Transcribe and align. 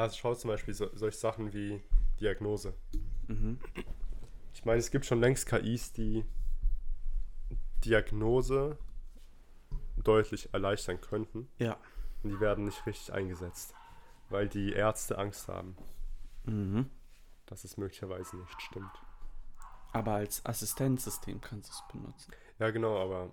Also 0.00 0.16
schau 0.16 0.34
zum 0.34 0.48
Beispiel 0.48 0.74
so, 0.74 0.88
solche 0.94 1.18
Sachen 1.18 1.52
wie 1.52 1.82
Diagnose. 2.20 2.74
Mhm. 3.28 3.58
Ich 4.54 4.64
meine, 4.64 4.78
es 4.78 4.90
gibt 4.90 5.06
schon 5.06 5.20
längst 5.20 5.46
KIs, 5.46 5.92
die 5.92 6.24
Diagnose 7.84 8.78
deutlich 10.02 10.52
erleichtern 10.52 11.00
könnten. 11.00 11.48
Ja. 11.58 11.76
Und 12.22 12.30
die 12.30 12.40
werden 12.40 12.64
nicht 12.64 12.84
richtig 12.86 13.12
eingesetzt, 13.12 13.74
weil 14.28 14.48
die 14.48 14.72
Ärzte 14.72 15.18
Angst 15.18 15.48
haben, 15.48 15.76
Mhm. 16.44 16.90
dass 17.46 17.64
es 17.64 17.76
möglicherweise 17.76 18.36
nicht 18.36 18.60
stimmt. 18.62 18.92
Aber 19.92 20.12
als 20.14 20.44
Assistenzsystem 20.46 21.40
kannst 21.40 21.68
du 21.68 21.72
es 21.74 21.82
benutzen. 21.92 22.32
Ja, 22.58 22.70
genau, 22.70 22.98
aber 23.02 23.32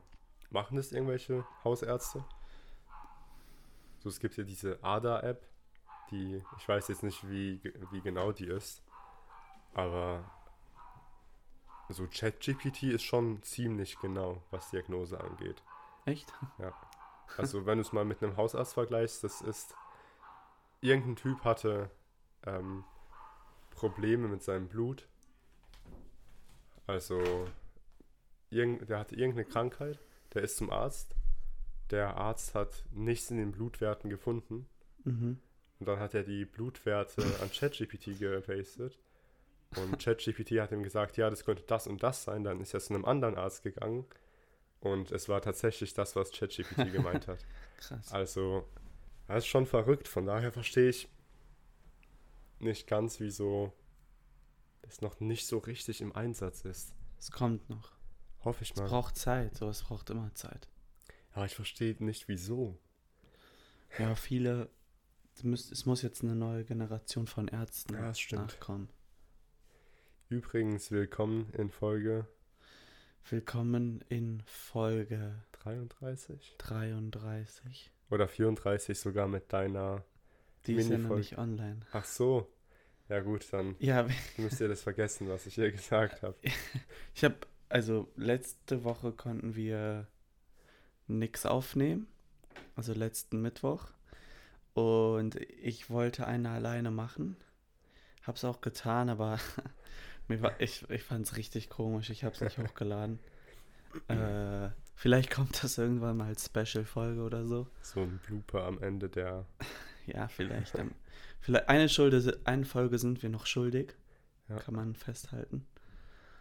machen 0.50 0.78
das 0.78 0.92
irgendwelche 0.92 1.46
Hausärzte? 1.64 2.24
So, 4.00 4.10
es 4.10 4.20
gibt 4.20 4.38
ja 4.38 4.44
diese 4.44 4.84
ADA-App, 4.84 5.46
die, 6.12 6.44
ich 6.58 6.68
weiß 6.68 6.88
jetzt 6.88 7.04
nicht, 7.04 7.30
wie, 7.30 7.62
wie 7.92 8.02
genau 8.02 8.32
die 8.32 8.48
ist, 8.48 8.84
aber 9.74 10.24
so 11.90 12.08
ChatGPT 12.08 12.84
ist 12.84 13.04
schon 13.04 13.42
ziemlich 13.44 13.98
genau, 14.00 14.42
was 14.52 14.70
Diagnose 14.72 15.20
angeht. 15.20 15.64
Echt? 16.06 16.34
Also 17.38 17.66
wenn 17.66 17.78
du 17.78 17.82
es 17.82 17.94
mal 17.94 18.06
mit 18.06 18.24
einem 18.24 18.38
Hausarzt 18.38 18.74
vergleichst, 18.74 19.24
das 19.24 19.42
ist, 19.42 19.76
irgendein 20.82 21.16
Typ 21.16 21.44
hatte 21.44 21.90
ähm, 22.46 22.84
Probleme 23.72 24.28
mit 24.28 24.44
seinem 24.44 24.68
Blut. 24.68 25.08
Also 26.88 27.22
irgend, 28.50 28.90
der 28.90 29.00
hatte 29.00 29.16
irgendeine 29.16 29.46
Krankheit, 29.46 30.00
der 30.34 30.44
ist 30.44 30.58
zum 30.58 30.70
Arzt. 30.72 31.16
Der 31.92 32.18
Arzt 32.18 32.56
hat 32.56 32.86
nichts 32.92 33.32
in 33.32 33.38
den 33.38 33.52
Blutwerten 33.52 34.10
gefunden. 34.10 34.68
Mhm. 35.04 35.40
Und 35.80 35.88
dann 35.88 36.00
hat 36.00 36.14
er 36.14 36.24
die 36.24 36.46
Blutwerte 36.46 37.24
an 37.42 37.52
ChatGPT 37.52 38.18
gepastet. 38.20 38.98
Und 39.76 40.00
ChatGPT 40.00 40.60
hat 40.60 40.72
ihm 40.72 40.82
gesagt, 40.84 41.18
ja, 41.18 41.30
das 41.30 41.44
könnte 41.44 41.64
das 41.68 41.88
und 41.88 42.02
das 42.02 42.24
sein. 42.24 42.44
Dann 42.44 42.62
ist 42.62 42.74
er 42.74 42.80
zu 42.80 42.94
einem 42.94 43.06
anderen 43.06 43.36
Arzt 43.36 43.64
gegangen. 43.64 44.06
Und 44.80 45.12
es 45.12 45.28
war 45.30 45.42
tatsächlich 45.42 45.94
das, 45.94 46.16
was 46.16 46.32
ChatGPT 46.32 46.76
gemeint 46.94 47.28
hat. 47.28 47.40
Krass. 47.78 48.12
Also, 48.12 48.68
das 49.28 49.40
ist 49.40 49.48
schon 49.48 49.66
verrückt. 49.66 50.08
Von 50.08 50.26
daher 50.26 50.52
verstehe 50.52 50.90
ich 50.90 51.10
nicht 52.60 52.88
ganz, 52.88 53.20
wieso 53.20 53.74
das 54.82 55.02
noch 55.02 55.20
nicht 55.20 55.46
so 55.48 55.58
richtig 55.60 56.02
im 56.02 56.16
Einsatz 56.16 56.62
ist. 56.62 56.94
Es 57.20 57.32
kommt 57.32 57.70
noch. 57.70 57.92
Hoffe 58.44 58.64
ich 58.64 58.72
Es 58.72 58.78
mal. 58.78 58.88
braucht 58.88 59.18
Zeit. 59.18 59.56
So, 59.58 59.70
es 59.70 59.84
braucht 59.84 60.10
immer 60.10 60.34
Zeit. 60.34 60.68
Aber 61.34 61.46
ich 61.46 61.56
verstehe 61.56 61.96
nicht, 62.00 62.28
wieso. 62.28 62.80
Ja, 64.00 64.16
viele. 64.16 64.70
Es 65.38 65.44
muss, 65.44 65.72
es 65.72 65.86
muss 65.86 66.02
jetzt 66.02 66.24
eine 66.24 66.36
neue 66.36 66.64
Generation 66.64 67.28
von 67.28 67.48
Ärzten 67.48 67.94
Ja, 67.94 68.12
nachkommen. 68.32 68.90
Übrigens, 70.30 70.90
willkommen 70.90 71.54
in 71.54 71.70
Folge 71.70 72.26
Willkommen 73.30 74.04
in 74.10 74.42
Folge 74.48 75.36
33 75.52 76.56
33. 76.58 77.92
oder 78.10 78.28
34 78.28 78.98
sogar 78.98 79.28
mit 79.28 79.54
deiner. 79.54 80.04
Die 80.66 80.74
ist 80.74 80.90
ja 80.90 80.98
noch 80.98 81.16
nicht 81.16 81.38
online. 81.38 81.82
Ach 81.92 82.06
so. 82.06 82.52
Ja, 83.08 83.20
gut, 83.20 83.46
dann 83.54 83.76
Ja, 83.78 84.08
müsst 84.38 84.60
ihr 84.60 84.70
das 84.70 84.82
vergessen, 84.82 85.30
was 85.30 85.46
ich 85.46 85.54
hier 85.54 85.72
gesagt 85.72 86.24
habe. 86.24 86.36
ich 87.14 87.24
habe, 87.24 87.38
also 87.70 88.12
letzte 88.16 88.84
Woche 88.84 89.12
konnten 89.12 89.56
wir 89.56 90.08
nix 91.06 91.46
aufnehmen. 91.46 92.08
Also 92.76 92.94
letzten 92.94 93.40
Mittwoch. 93.40 93.92
Und 94.78 95.38
ich 95.64 95.90
wollte 95.90 96.28
eine 96.28 96.52
alleine 96.52 96.92
machen. 96.92 97.36
Hab's 98.22 98.44
auch 98.44 98.62
getan, 98.62 99.10
aber 99.10 99.40
mir 100.28 100.40
war, 100.44 100.62
ich, 100.62 100.88
ich 100.92 101.02
fand's 101.02 101.36
richtig 101.36 101.70
komisch. 101.70 102.12
Ich 102.12 102.24
hab's 102.24 102.42
nicht 102.42 102.58
hochgeladen. 102.60 103.18
Äh, 104.08 104.70
vielleicht 104.94 105.32
kommt 105.32 105.64
das 105.64 105.80
irgendwann 105.80 106.18
mal 106.18 106.28
als 106.28 106.46
Special-Folge 106.46 107.24
oder 107.24 107.48
so. 107.48 107.66
So 107.82 108.02
ein 108.02 108.20
Blooper 108.28 108.66
am 108.66 108.80
Ende 108.82 109.10
der. 109.10 109.46
Ja, 110.06 110.30
vielleicht. 110.30 110.74
ähm, 110.76 110.92
vielleicht 111.42 111.68
eine, 111.68 111.90
Schulde, 111.90 112.40
eine 112.46 112.64
Folge 112.64 112.98
sind 112.98 113.24
wir 113.24 113.30
noch 113.30 113.46
schuldig. 113.46 113.94
Ja. 114.48 114.56
Kann 114.58 114.76
man 114.76 114.96
festhalten. 114.96 115.68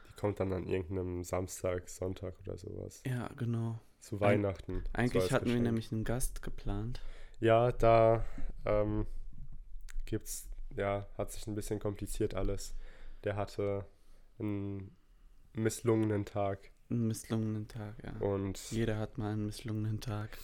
Die 0.08 0.14
kommt 0.14 0.38
dann 0.38 0.52
an 0.52 0.68
irgendeinem 0.68 1.24
Samstag, 1.24 1.88
Sonntag 1.88 2.34
oder 2.46 2.56
sowas. 2.56 3.02
Ja, 3.04 3.28
genau. 3.36 3.80
Zu 3.98 4.20
Weihnachten. 4.20 4.84
so 4.84 4.90
Eigentlich 4.92 5.32
hatten 5.32 5.46
wir 5.46 5.52
Geschenk. 5.54 5.64
nämlich 5.64 5.90
einen 5.90 6.04
Gast 6.04 6.42
geplant. 6.42 7.00
Ja, 7.40 7.72
da 7.72 8.24
ähm, 8.64 9.06
gibt's, 10.06 10.48
ja, 10.74 11.06
hat 11.18 11.32
sich 11.32 11.46
ein 11.46 11.54
bisschen 11.54 11.78
kompliziert 11.78 12.34
alles. 12.34 12.74
Der 13.24 13.36
hatte 13.36 13.84
einen 14.38 14.96
misslungenen 15.52 16.24
Tag 16.24 16.70
Einen 16.90 17.08
misslungenen 17.08 17.68
Tag, 17.68 17.94
ja. 18.04 18.12
und 18.26 18.70
Jeder 18.70 18.98
hat 18.98 19.18
mal 19.18 19.32
einen 19.32 19.46
misslungenen 19.46 20.00
Tag. 20.00 20.38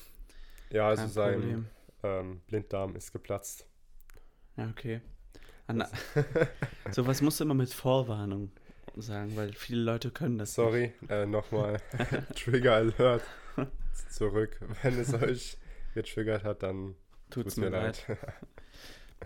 ja, 0.70 0.88
also 0.88 1.02
Kein 1.02 1.10
sein 1.10 1.69
ähm, 2.02 2.41
Blinddarm 2.47 2.97
ist 2.97 3.12
geplatzt. 3.12 3.66
Ja, 4.56 4.69
okay. 4.69 5.00
An, 5.66 5.84
so 6.91 7.06
was 7.06 7.22
musst 7.22 7.41
du 7.41 7.44
immer 7.44 7.54
mit 7.54 7.72
Vorwarnung 7.72 8.50
sagen, 8.97 9.36
weil 9.36 9.52
viele 9.52 9.82
Leute 9.82 10.10
können 10.10 10.38
das 10.38 10.54
Sorry, 10.54 10.92
äh, 11.08 11.26
nochmal 11.26 11.81
Trigger 12.34 12.75
Alert 12.75 13.22
zurück. 14.10 14.58
Wenn 14.82 14.98
es 14.98 15.14
euch 15.14 15.56
getriggert 15.92 16.44
hat, 16.44 16.62
dann. 16.62 16.97
Tut's 17.30 17.54
tut's 17.54 17.56
mir 17.56 17.70
leid. 17.70 18.04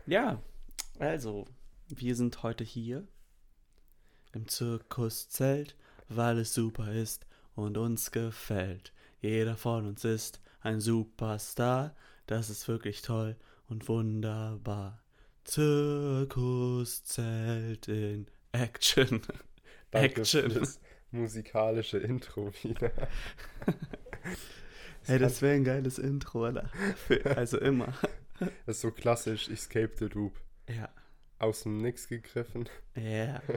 Ja, 0.04 0.43
also, 0.99 1.47
wir 1.88 2.15
sind 2.15 2.43
heute 2.43 2.62
hier 2.65 3.09
im 4.32 4.47
Zirkuszelt, 4.47 5.75
weil 6.09 6.38
es 6.38 6.53
super 6.53 6.93
ist 6.93 7.26
und 7.55 7.78
uns 7.78 8.10
gefällt. 8.12 8.93
Jeder 9.21 9.56
von 9.56 9.87
uns 9.87 10.05
ist 10.05 10.43
ein 10.60 10.81
Superstar, 10.81 11.97
das 12.26 12.50
ist 12.50 12.69
wirklich 12.69 13.00
toll 13.03 13.37
und 13.69 13.88
wunderbar. 13.88 15.03
Zirkuszelt 15.44 16.28
in 17.88 18.26
Action. 18.53 19.22
Danke 19.91 20.21
Action. 20.21 20.50
für 20.50 20.60
das 20.60 20.81
musikalische 21.10 21.99
Intro 21.99 22.53
wieder. 22.62 22.93
Hey, 25.06 25.19
das 25.21 25.41
wäre 25.41 25.55
ein 25.55 25.65
geiles 25.65 25.99
Intro, 25.99 26.49
oder? 26.49 26.69
Also 27.37 27.59
immer. 27.59 27.94
Das 28.39 28.77
ist 28.77 28.81
so 28.81 28.91
klassisch 28.91 29.49
Escape 29.49 29.93
the 29.99 30.06
Loop. 30.06 30.41
Ja. 30.69 30.89
Aus 31.39 31.62
dem 31.62 31.81
Nix 31.81 32.09
gegriffen. 32.09 32.69
Ja. 32.94 33.41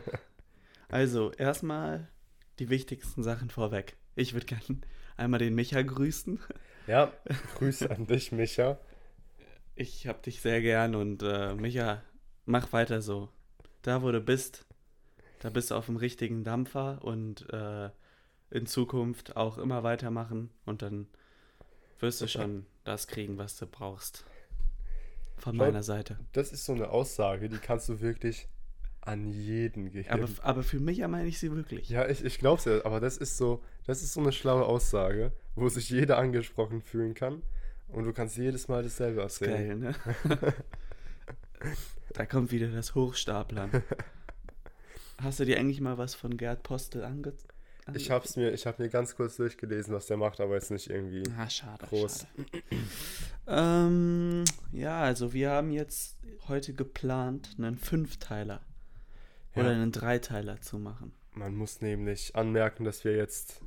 Also, 0.91 1.31
erstmal 1.33 2.07
die 2.57 2.69
wichtigsten 2.71 3.21
Sachen 3.21 3.51
vorweg. 3.51 3.95
Ich 4.15 4.33
würde 4.33 4.47
gerne 4.47 4.81
einmal 5.17 5.39
den 5.39 5.53
Micha 5.53 5.79
grüßen. 5.83 6.39
Ja, 6.87 7.13
Grüße 7.55 7.91
an 7.91 8.07
dich, 8.07 8.31
Micha. 8.31 8.79
Ich 9.75 10.07
hab 10.07 10.23
dich 10.23 10.41
sehr 10.41 10.61
gern 10.61 10.95
und 10.95 11.21
äh, 11.21 11.53
Micha, 11.53 12.01
mach 12.45 12.73
weiter 12.73 13.03
so. 13.03 13.29
Da, 13.83 14.01
wo 14.01 14.11
du 14.11 14.19
bist, 14.19 14.65
da 15.41 15.51
bist 15.51 15.69
du 15.69 15.75
auf 15.75 15.85
dem 15.85 15.97
richtigen 15.97 16.43
Dampfer 16.43 17.03
und 17.03 17.47
äh, 17.53 17.91
in 18.49 18.65
Zukunft 18.65 19.37
auch 19.37 19.59
immer 19.59 19.83
weitermachen 19.83 20.49
und 20.65 20.81
dann 20.81 21.07
wirst 21.99 22.21
du 22.21 22.27
schon 22.27 22.65
das 22.83 23.07
kriegen, 23.07 23.37
was 23.37 23.57
du 23.57 23.65
brauchst. 23.65 24.25
Von 25.37 25.55
meiner 25.55 25.83
Seite. 25.83 26.19
Das 26.33 26.51
ist 26.51 26.65
so 26.65 26.73
eine 26.73 26.89
Aussage, 26.89 27.47
die 27.47 27.57
kannst 27.57 27.87
du 27.87 28.01
wirklich 28.01 28.47
an 29.01 29.31
jeden 29.31 29.89
geben. 29.89 30.09
Aber, 30.09 30.27
aber 30.41 30.63
für 30.63 30.79
mich 30.79 30.99
meine 31.07 31.27
ich 31.27 31.39
sie 31.39 31.51
wirklich. 31.51 31.89
ja, 31.89 32.07
ich, 32.07 32.23
ich 32.23 32.37
glaub's 32.37 32.65
ja, 32.65 32.83
aber 32.85 32.99
das 32.99 33.17
ist 33.17 33.37
so, 33.37 33.63
das 33.85 34.03
ist 34.03 34.13
so 34.13 34.19
eine 34.19 34.31
schlaue 34.31 34.65
Aussage, 34.65 35.31
wo 35.55 35.69
sich 35.69 35.89
jeder 35.89 36.17
angesprochen 36.17 36.81
fühlen 36.81 37.13
kann. 37.13 37.41
Und 37.87 38.05
du 38.05 38.13
kannst 38.13 38.37
jedes 38.37 38.67
Mal 38.67 38.83
dasselbe 38.83 39.21
erzählen. 39.21 39.81
Geil, 39.81 39.95
ne? 40.29 40.53
da 42.13 42.25
kommt 42.25 42.51
wieder 42.51 42.67
das 42.67 42.93
Hochstaplern. 42.93 43.83
Hast 45.21 45.39
du 45.39 45.45
dir 45.45 45.57
eigentlich 45.59 45.81
mal 45.81 45.97
was 45.97 46.15
von 46.15 46.37
Gerd 46.37 46.63
Postel 46.63 47.03
ange... 47.03 47.33
Ich 47.97 48.11
hab's 48.11 48.35
mir, 48.35 48.51
ich 48.53 48.65
hab 48.65 48.79
mir 48.79 48.89
ganz 48.89 49.15
kurz 49.15 49.37
durchgelesen, 49.37 49.93
was 49.93 50.07
der 50.07 50.17
macht, 50.17 50.39
aber 50.39 50.55
jetzt 50.55 50.71
nicht 50.71 50.89
irgendwie. 50.89 51.23
Ah, 51.37 51.49
schade. 51.49 51.85
Groß. 51.87 52.25
Schade. 52.27 52.63
ähm, 53.47 54.43
ja, 54.71 55.01
also 55.01 55.33
wir 55.33 55.51
haben 55.51 55.71
jetzt 55.71 56.17
heute 56.47 56.73
geplant, 56.73 57.55
einen 57.57 57.77
Fünfteiler 57.77 58.61
Ja. 59.55 59.61
oder 59.61 59.71
einen 59.71 59.91
Dreiteiler 59.91 60.61
zu 60.61 60.77
machen. 60.79 61.13
Man 61.33 61.55
muss 61.55 61.81
nämlich 61.81 62.35
anmerken, 62.35 62.83
dass 62.83 63.03
wir 63.03 63.15
jetzt 63.15 63.61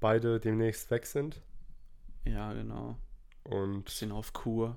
beide 0.00 0.40
demnächst 0.40 0.90
weg 0.90 1.06
sind. 1.06 1.42
Ja, 2.24 2.52
genau. 2.52 2.96
Und 3.44 3.84
Bisschen 3.84 4.12
auf 4.12 4.32
Kur. 4.32 4.76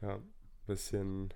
ja, 0.00 0.18
bisschen 0.66 1.32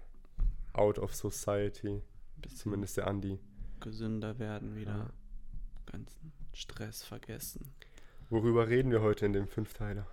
out 0.72 0.98
of 0.98 1.14
society. 1.14 2.02
Bisschen 2.36 2.58
Zumindest 2.58 2.96
der 2.96 3.06
Andi. 3.06 3.38
gesünder 3.80 4.38
werden 4.38 4.74
wieder. 4.76 4.96
Ja. 4.96 5.10
Ganzen 5.86 6.32
Stress 6.52 7.02
vergessen. 7.02 7.72
Worüber 8.30 8.68
reden 8.68 8.90
wir 8.90 9.02
heute 9.02 9.26
in 9.26 9.32
dem 9.32 9.48
Fünfteiler? 9.48 10.06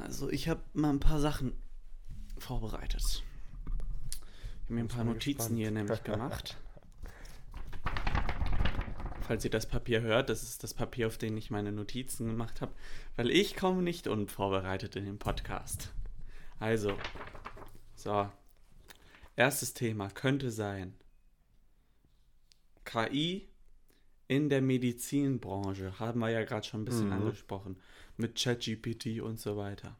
Also 0.00 0.30
ich 0.30 0.48
habe 0.48 0.62
mal 0.72 0.90
ein 0.90 1.00
paar 1.00 1.20
Sachen 1.20 1.52
vorbereitet. 2.38 3.22
mir 4.68 4.80
ein 4.80 4.88
paar 4.88 5.04
Notizen 5.04 5.36
gespannt. 5.36 5.58
hier 5.58 5.70
nämlich 5.70 6.02
gemacht. 6.04 6.56
Falls 9.22 9.44
ihr 9.44 9.50
das 9.50 9.66
Papier 9.66 10.00
hört, 10.00 10.30
das 10.30 10.42
ist 10.42 10.62
das 10.64 10.74
Papier, 10.74 11.06
auf 11.06 11.18
dem 11.18 11.36
ich 11.36 11.50
meine 11.50 11.72
Notizen 11.72 12.26
gemacht 12.26 12.60
habe, 12.60 12.72
weil 13.16 13.30
ich 13.30 13.56
komme 13.56 13.82
nicht 13.82 14.06
unvorbereitet 14.06 14.96
in 14.96 15.04
den 15.04 15.18
Podcast. 15.18 15.92
Also, 16.58 16.96
so. 17.94 18.30
Erstes 19.36 19.72
Thema 19.72 20.10
könnte 20.10 20.50
sein 20.50 20.94
KI 22.84 23.48
in 24.28 24.48
der 24.48 24.62
Medizinbranche. 24.62 25.98
Haben 25.98 26.20
wir 26.20 26.30
ja 26.30 26.44
gerade 26.44 26.66
schon 26.66 26.82
ein 26.82 26.84
bisschen 26.84 27.06
Mhm. 27.06 27.12
angesprochen. 27.12 27.76
Mit 28.16 28.36
ChatGPT 28.40 29.20
und 29.20 29.40
so 29.40 29.56
weiter. 29.56 29.96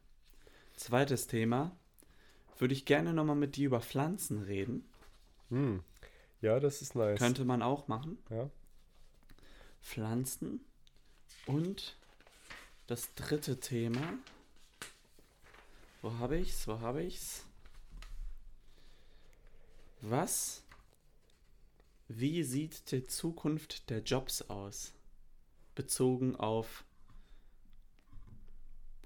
Zweites 0.75 1.27
Thema. 1.27 1.75
Würde 2.57 2.73
ich 2.73 2.85
gerne 2.85 3.13
nochmal 3.13 3.35
mit 3.35 3.55
dir 3.55 3.67
über 3.67 3.81
Pflanzen 3.81 4.41
reden. 4.43 4.85
Hm. 5.49 5.83
Ja, 6.41 6.59
das 6.59 6.81
ist 6.81 6.95
nice. 6.95 7.19
Könnte 7.19 7.45
man 7.45 7.61
auch 7.61 7.87
machen. 7.87 8.17
Ja. 8.29 8.49
Pflanzen. 9.81 10.61
Und 11.45 11.97
das 12.87 13.13
dritte 13.15 13.59
Thema. 13.59 14.13
Wo 16.01 16.13
habe 16.19 16.37
ich's? 16.37 16.67
Wo 16.67 16.79
habe 16.79 17.03
ich's? 17.03 17.45
Was? 20.01 20.62
Wie 22.15 22.43
sieht 22.43 22.91
die 22.91 23.03
Zukunft 23.03 23.89
der 23.89 24.03
Jobs 24.03 24.43
aus? 24.43 24.93
Bezogen 25.73 26.35
auf 26.35 26.85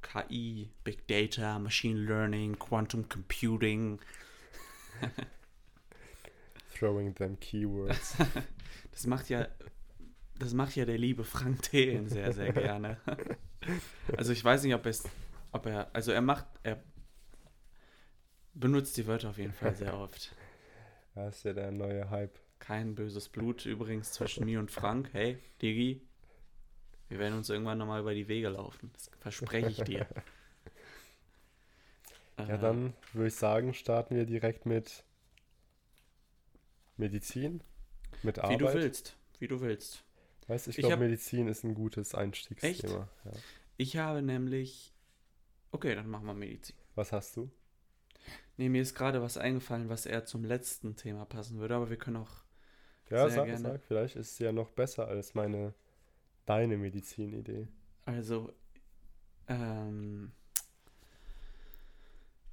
KI, 0.01 0.69
Big 0.83 1.07
Data, 1.07 1.57
Machine 1.57 2.01
Learning, 2.01 2.59
Quantum 2.59 3.07
Computing. 3.07 4.01
Throwing 6.77 7.15
them 7.15 7.39
keywords. 7.39 8.15
Das 8.91 9.05
macht 9.05 9.29
ja, 9.29 9.47
das 10.39 10.55
macht 10.55 10.75
ja 10.75 10.83
der 10.83 10.97
liebe 10.97 11.23
Frank 11.23 11.61
Thelen 11.61 12.09
sehr, 12.09 12.33
sehr 12.33 12.51
gerne. 12.51 12.99
Also 14.17 14.31
ich 14.31 14.43
weiß 14.43 14.63
nicht, 14.63 14.73
ob 14.73 14.85
es, 14.85 15.03
ob 15.51 15.65
er, 15.65 15.93
also 15.93 16.11
er 16.11 16.21
macht, 16.21 16.45
er 16.63 16.81
benutzt 18.53 18.95
die 18.97 19.05
Wörter 19.05 19.29
auf 19.29 19.37
jeden 19.37 19.53
Fall 19.53 19.75
sehr 19.75 19.93
oft. 19.93 20.33
Das 21.15 21.37
ist 21.37 21.43
ja 21.43 21.53
der 21.53 21.71
neue 21.71 22.09
Hype. 22.09 22.39
Kein 22.59 22.95
böses 22.95 23.29
Blut 23.29 23.65
übrigens 23.65 24.11
zwischen 24.11 24.45
mir 24.45 24.59
und 24.59 24.71
Frank. 24.71 25.09
Hey, 25.13 25.37
Digi, 25.61 26.01
wir 27.09 27.19
werden 27.19 27.37
uns 27.37 27.49
irgendwann 27.49 27.77
nochmal 27.77 28.01
über 28.01 28.13
die 28.13 28.27
Wege 28.27 28.49
laufen. 28.49 28.91
Das 28.93 29.09
verspreche 29.19 29.69
ich 29.69 29.77
dir. 29.83 30.07
Ja, 32.37 32.55
Äh, 32.55 32.59
dann 32.59 32.93
würde 33.13 33.27
ich 33.29 33.35
sagen, 33.35 33.73
starten 33.73 34.15
wir 34.15 34.25
direkt 34.25 34.65
mit 34.65 35.03
Medizin, 36.97 37.61
mit 38.23 38.37
Wie 38.37 38.41
Arbeit. 38.41 38.61
du 38.61 38.73
willst, 38.73 39.17
wie 39.39 39.47
du 39.47 39.61
willst. 39.61 40.03
Weißt, 40.47 40.67
ich 40.67 40.77
Ich 40.77 40.85
glaube, 40.85 40.97
Medizin 40.97 41.47
ist 41.47 41.63
ein 41.63 41.73
gutes 41.75 42.15
Einstiegsthema. 42.15 43.09
Ja. 43.25 43.31
Ich 43.77 43.97
habe 43.97 44.21
nämlich, 44.21 44.93
okay, 45.71 45.93
dann 45.95 46.09
machen 46.09 46.25
wir 46.25 46.33
Medizin. 46.33 46.75
Was 46.95 47.11
hast 47.11 47.35
du? 47.37 47.49
Nee, 48.57 48.69
mir 48.69 48.81
ist 48.81 48.95
gerade 48.95 49.21
was 49.21 49.37
eingefallen, 49.37 49.89
was 49.89 50.05
eher 50.05 50.25
zum 50.25 50.43
letzten 50.43 50.95
Thema 50.95 51.25
passen 51.25 51.59
würde, 51.59 51.75
aber 51.75 51.89
wir 51.89 51.97
können 51.97 52.17
auch 52.17 52.43
Ja, 53.09 53.29
sag, 53.29 53.45
gerne. 53.45 53.59
sag, 53.61 53.81
vielleicht 53.83 54.15
ist 54.15 54.31
es 54.33 54.39
ja 54.39 54.51
noch 54.51 54.69
besser 54.71 55.07
als 55.07 55.33
meine, 55.33 55.73
deine 56.45 56.77
Medizinidee. 56.77 57.67
Also, 58.05 58.51
ähm, 59.47 60.31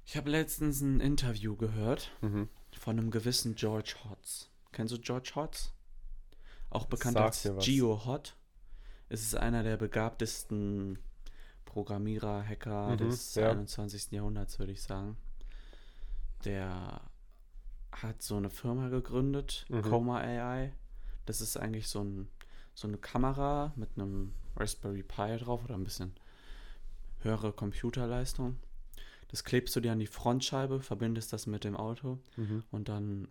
ich 0.05 0.15
habe 0.15 0.29
letztens 0.29 0.81
ein 0.81 0.99
Interview 0.99 1.55
gehört 1.55 2.11
Mhm. 2.21 2.49
von 2.77 2.97
einem 2.99 3.11
gewissen 3.11 3.55
George 3.55 3.95
Hotz. 4.09 4.49
Kennst 4.71 4.93
du 4.93 4.99
George 4.99 5.31
Hotz? 5.35 5.73
Auch 6.69 6.85
bekannt 6.85 7.15
Sag 7.15 7.25
als. 7.25 7.65
Geo 7.65 8.05
Hot. 8.05 8.35
Es 9.09 9.21
ist 9.21 9.35
einer 9.35 9.63
der 9.63 9.77
begabtesten 9.77 10.99
Programmierer, 11.65 12.43
Hacker 12.45 12.89
Mhm, 12.93 12.97
des 12.97 13.35
ja. 13.35 13.51
21. 13.51 14.11
Jahrhunderts, 14.11 14.59
würde 14.59 14.71
ich 14.71 14.81
sagen. 14.81 15.17
Der 16.43 17.01
hat 18.01 18.21
so 18.21 18.37
eine 18.37 18.49
Firma 18.49 18.89
gegründet, 18.89 19.65
Mhm. 19.69 19.81
Coma 19.83 20.19
AI. 20.19 20.73
Das 21.25 21.41
ist 21.41 21.57
eigentlich 21.57 21.87
so, 21.87 22.03
ein, 22.03 22.27
so 22.73 22.87
eine 22.87 22.97
Kamera 22.97 23.73
mit 23.75 23.89
einem 23.95 24.33
Raspberry 24.55 25.03
Pi 25.03 25.37
drauf 25.37 25.63
oder 25.63 25.75
ein 25.75 25.83
bisschen 25.83 26.13
höhere 27.21 27.51
Computerleistung. 27.53 28.57
Das 29.29 29.43
klebst 29.43 29.75
du 29.75 29.79
dir 29.79 29.91
an 29.91 29.99
die 29.99 30.07
Frontscheibe, 30.07 30.81
verbindest 30.81 31.33
das 31.33 31.47
mit 31.47 31.63
dem 31.63 31.75
Auto 31.75 32.19
Mhm. 32.37 32.63
und 32.71 32.87
dann 32.89 33.27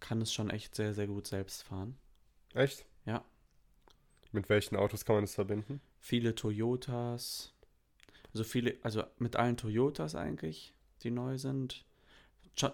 kann 0.00 0.20
es 0.20 0.32
schon 0.32 0.50
echt 0.50 0.74
sehr, 0.74 0.92
sehr 0.94 1.06
gut 1.06 1.26
selbst 1.26 1.62
fahren. 1.62 1.96
Echt? 2.54 2.84
Ja. 3.06 3.24
Mit 4.32 4.48
welchen 4.48 4.76
Autos 4.76 5.04
kann 5.04 5.16
man 5.16 5.24
das 5.24 5.34
verbinden? 5.34 5.80
Viele 6.00 6.34
Toyotas, 6.34 7.54
also 8.32 8.44
viele, 8.44 8.76
also 8.82 9.04
mit 9.18 9.36
allen 9.36 9.56
Toyotas 9.56 10.14
eigentlich, 10.14 10.74
die 11.02 11.10
neu 11.10 11.38
sind. 11.38 11.84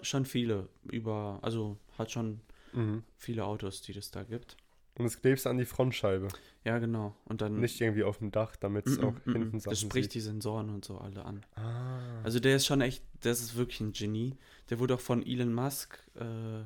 Schon, 0.03 0.25
viele, 0.25 0.69
über, 0.85 1.39
also 1.43 1.77
hat 1.99 2.11
schon 2.13 2.41
Mhm. 2.73 3.03
viele 3.17 3.45
Autos, 3.45 3.83
die 3.83 3.93
das 3.93 4.11
da 4.11 4.23
gibt. 4.23 4.57
Und 4.97 5.05
das 5.05 5.21
klebst 5.21 5.47
an 5.47 5.59
die 5.59 5.65
Frontscheibe. 5.65 6.29
Ja, 6.65 6.79
genau. 6.79 7.15
Und 7.25 7.41
dann. 7.43 7.59
Nicht 7.61 7.81
irgendwie 7.81 8.05
auf 8.05 8.19
dem 8.19 8.31
Dach, 8.31 8.57
damit 8.57 8.87
es 8.87 8.99
auch 8.99 9.13
mm, 9.25 9.31
mm, 9.31 9.33
hinten 9.33 9.53
Das 9.53 9.63
Sachen 9.65 9.77
spricht 9.77 10.13
sieht. 10.13 10.15
die 10.15 10.21
Sensoren 10.21 10.69
und 10.71 10.85
so 10.85 10.99
alle 10.99 11.25
an. 11.25 11.45
Ah. 11.57 12.23
Also 12.23 12.41
der 12.41 12.57
ist 12.57 12.67
schon 12.67 12.81
echt, 12.83 13.03
das 13.21 13.41
ist 13.41 13.57
wirklich 13.57 13.81
ein 13.81 13.93
Genie. 13.93 14.37
Der 14.71 14.79
wurde 14.79 14.95
auch 14.95 15.01
von 15.01 15.27
Elon 15.27 15.53
Musk, 15.53 15.99
äh, 16.15 16.65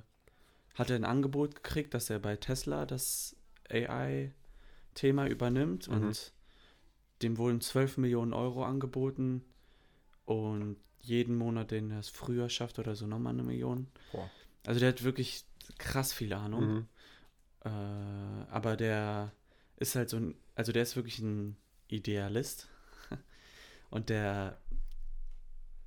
hat 0.75 0.91
er 0.91 0.97
ein 0.97 1.05
Angebot 1.05 1.55
gekriegt, 1.57 1.95
dass 1.95 2.11
er 2.11 2.19
bei 2.19 2.37
Tesla 2.37 2.85
das 2.85 3.35
AI-Thema 3.71 5.27
übernimmt 5.29 5.89
Mhm. 5.89 5.95
und 5.95 6.33
dem 7.23 7.39
wurden 7.39 7.61
12 7.61 7.97
Millionen 7.99 8.33
Euro 8.33 8.65
angeboten 8.65 9.43
und 10.25 10.77
jeden 11.09 11.37
Monat, 11.37 11.71
den 11.71 11.91
er 11.91 12.01
es 12.01 12.09
früher 12.09 12.49
schafft 12.49 12.79
oder 12.79 12.95
so, 12.95 13.07
nochmal 13.07 13.33
eine 13.33 13.43
Million. 13.43 13.89
Boah. 14.13 14.31
Also 14.67 14.81
der 14.81 14.91
hat 14.91 15.05
wirklich 15.05 15.45
krass 15.79 16.13
viel 16.13 16.33
Ahnung. 16.33 16.67
Mhm. 16.67 16.87
Äh, 17.65 17.69
aber 18.51 18.77
der 18.77 19.33
ist 19.77 19.95
halt 19.95 20.11
so 20.11 20.17
ein, 20.17 20.35
also 20.55 20.73
der 20.73 20.83
ist 20.83 20.97
wirklich 20.97 21.19
ein 21.19 21.57
Idealist. 21.89 22.69
Und 23.91 24.09
der 24.09 24.59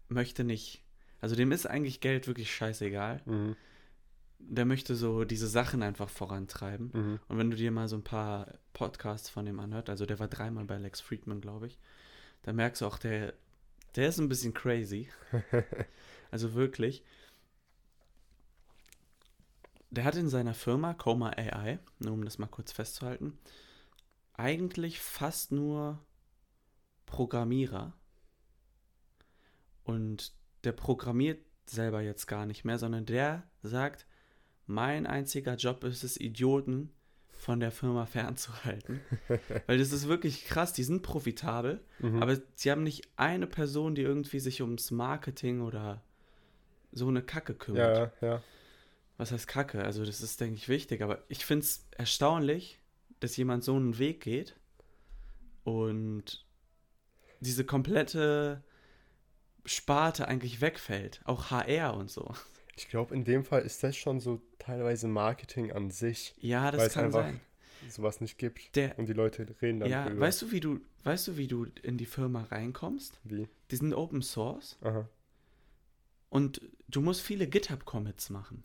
möchte 0.07 0.43
nicht, 0.43 0.83
also 1.21 1.35
dem 1.35 1.51
ist 1.51 1.65
eigentlich 1.65 2.01
Geld 2.01 2.27
wirklich 2.27 2.53
scheißegal. 2.53 3.21
Mhm. 3.25 3.55
Der 4.39 4.65
möchte 4.65 4.95
so 4.95 5.25
diese 5.25 5.47
Sachen 5.47 5.83
einfach 5.83 6.09
vorantreiben. 6.09 6.91
Mhm. 6.93 7.19
Und 7.27 7.37
wenn 7.37 7.51
du 7.51 7.57
dir 7.57 7.71
mal 7.71 7.89
so 7.89 7.97
ein 7.97 8.03
paar 8.03 8.47
Podcasts 8.73 9.29
von 9.29 9.45
dem 9.45 9.59
anhört, 9.59 9.89
also 9.89 10.05
der 10.05 10.19
war 10.19 10.29
dreimal 10.29 10.65
bei 10.65 10.77
Lex 10.77 11.01
Friedman, 11.01 11.41
glaube 11.41 11.67
ich, 11.67 11.77
da 12.43 12.53
merkst 12.53 12.81
du 12.81 12.85
auch, 12.85 12.97
der, 12.97 13.33
der 13.95 14.09
ist 14.09 14.19
ein 14.19 14.29
bisschen 14.29 14.53
crazy. 14.53 15.09
also 16.31 16.53
wirklich. 16.53 17.03
Der 19.91 20.03
hat 20.03 20.15
in 20.15 20.29
seiner 20.29 20.53
Firma 20.53 20.93
Coma 20.93 21.29
AI, 21.31 21.79
nur 21.99 22.13
um 22.13 22.23
das 22.23 22.37
mal 22.37 22.47
kurz 22.47 22.71
festzuhalten, 22.71 23.37
eigentlich 24.33 24.99
fast 24.99 25.51
nur 25.51 25.99
Programmierer. 27.05 27.93
Und 29.83 30.33
der 30.63 30.73
programmiert 30.73 31.43
selber 31.65 32.01
jetzt 32.01 32.27
gar 32.27 32.45
nicht 32.45 32.65
mehr, 32.65 32.77
sondern 32.77 33.05
der 33.05 33.49
sagt, 33.63 34.05
mein 34.67 35.07
einziger 35.07 35.55
Job 35.55 35.83
ist 35.83 36.03
es, 36.03 36.19
Idioten 36.19 36.93
von 37.39 37.59
der 37.61 37.71
Firma 37.71 38.05
fernzuhalten. 38.05 38.99
Weil 39.67 39.77
das 39.79 39.91
ist 39.93 40.07
wirklich 40.09 40.45
krass, 40.45 40.73
die 40.73 40.83
sind 40.83 41.01
profitabel, 41.01 41.79
Mhm. 41.99 42.21
aber 42.21 42.37
sie 42.55 42.69
haben 42.69 42.83
nicht 42.83 43.07
eine 43.15 43.47
Person, 43.47 43.95
die 43.95 44.01
irgendwie 44.03 44.39
sich 44.39 44.61
ums 44.61 44.91
Marketing 44.91 45.61
oder 45.61 46.03
so 46.91 47.07
eine 47.07 47.21
Kacke 47.23 47.53
kümmert. 47.55 48.11
Ja, 48.21 48.27
ja. 48.27 48.43
Was 49.17 49.31
heißt 49.31 49.47
Kacke? 49.47 49.83
Also 49.83 50.05
das 50.05 50.21
ist, 50.21 50.39
denke 50.41 50.55
ich, 50.55 50.67
wichtig, 50.69 51.01
aber 51.01 51.23
ich 51.29 51.45
finde 51.45 51.63
es 51.65 51.87
erstaunlich, 51.97 52.79
dass 53.21 53.35
jemand 53.37 53.63
so 53.63 53.75
einen 53.75 53.97
Weg 53.99 54.21
geht 54.21 54.55
und 55.63 56.45
diese 57.41 57.63
komplette 57.65 58.63
Sparte 59.65 60.27
eigentlich 60.27 60.61
wegfällt. 60.61 61.21
Auch 61.25 61.51
HR 61.51 61.95
und 61.95 62.09
so. 62.11 62.33
Ich 62.79 62.87
glaube, 62.89 63.13
in 63.13 63.23
dem 63.25 63.43
Fall 63.43 63.61
ist 63.63 63.83
das 63.83 63.95
schon 63.97 64.19
so 64.19 64.41
teilweise 64.57 65.07
Marketing 65.07 65.71
an 65.71 65.91
sich, 65.91 66.33
Ja, 66.39 66.71
das 66.71 66.79
Weil 66.81 66.87
es 66.87 66.93
kann 66.93 67.05
einfach 67.05 67.23
sein. 67.23 67.39
sowas 67.89 68.21
nicht 68.21 68.37
gibt. 68.37 68.75
Der, 68.75 68.97
Und 68.97 69.07
die 69.09 69.13
Leute 69.13 69.45
reden 69.61 69.81
dann 69.81 69.89
ja, 69.89 70.07
drüber. 70.07 70.21
weißt 70.21 70.41
du, 70.43 70.51
wie 70.51 70.59
du, 70.61 70.79
weißt 71.03 71.27
du, 71.27 71.37
wie 71.37 71.47
du 71.47 71.65
in 71.83 71.97
die 71.97 72.05
Firma 72.05 72.43
reinkommst? 72.43 73.19
Wie? 73.25 73.47
Die 73.71 73.75
sind 73.75 73.93
Open 73.93 74.21
Source 74.21 74.77
Aha. 74.81 75.07
und 76.29 76.61
du 76.87 77.01
musst 77.01 77.21
viele 77.21 77.47
GitHub-Commits 77.47 78.29
machen 78.29 78.63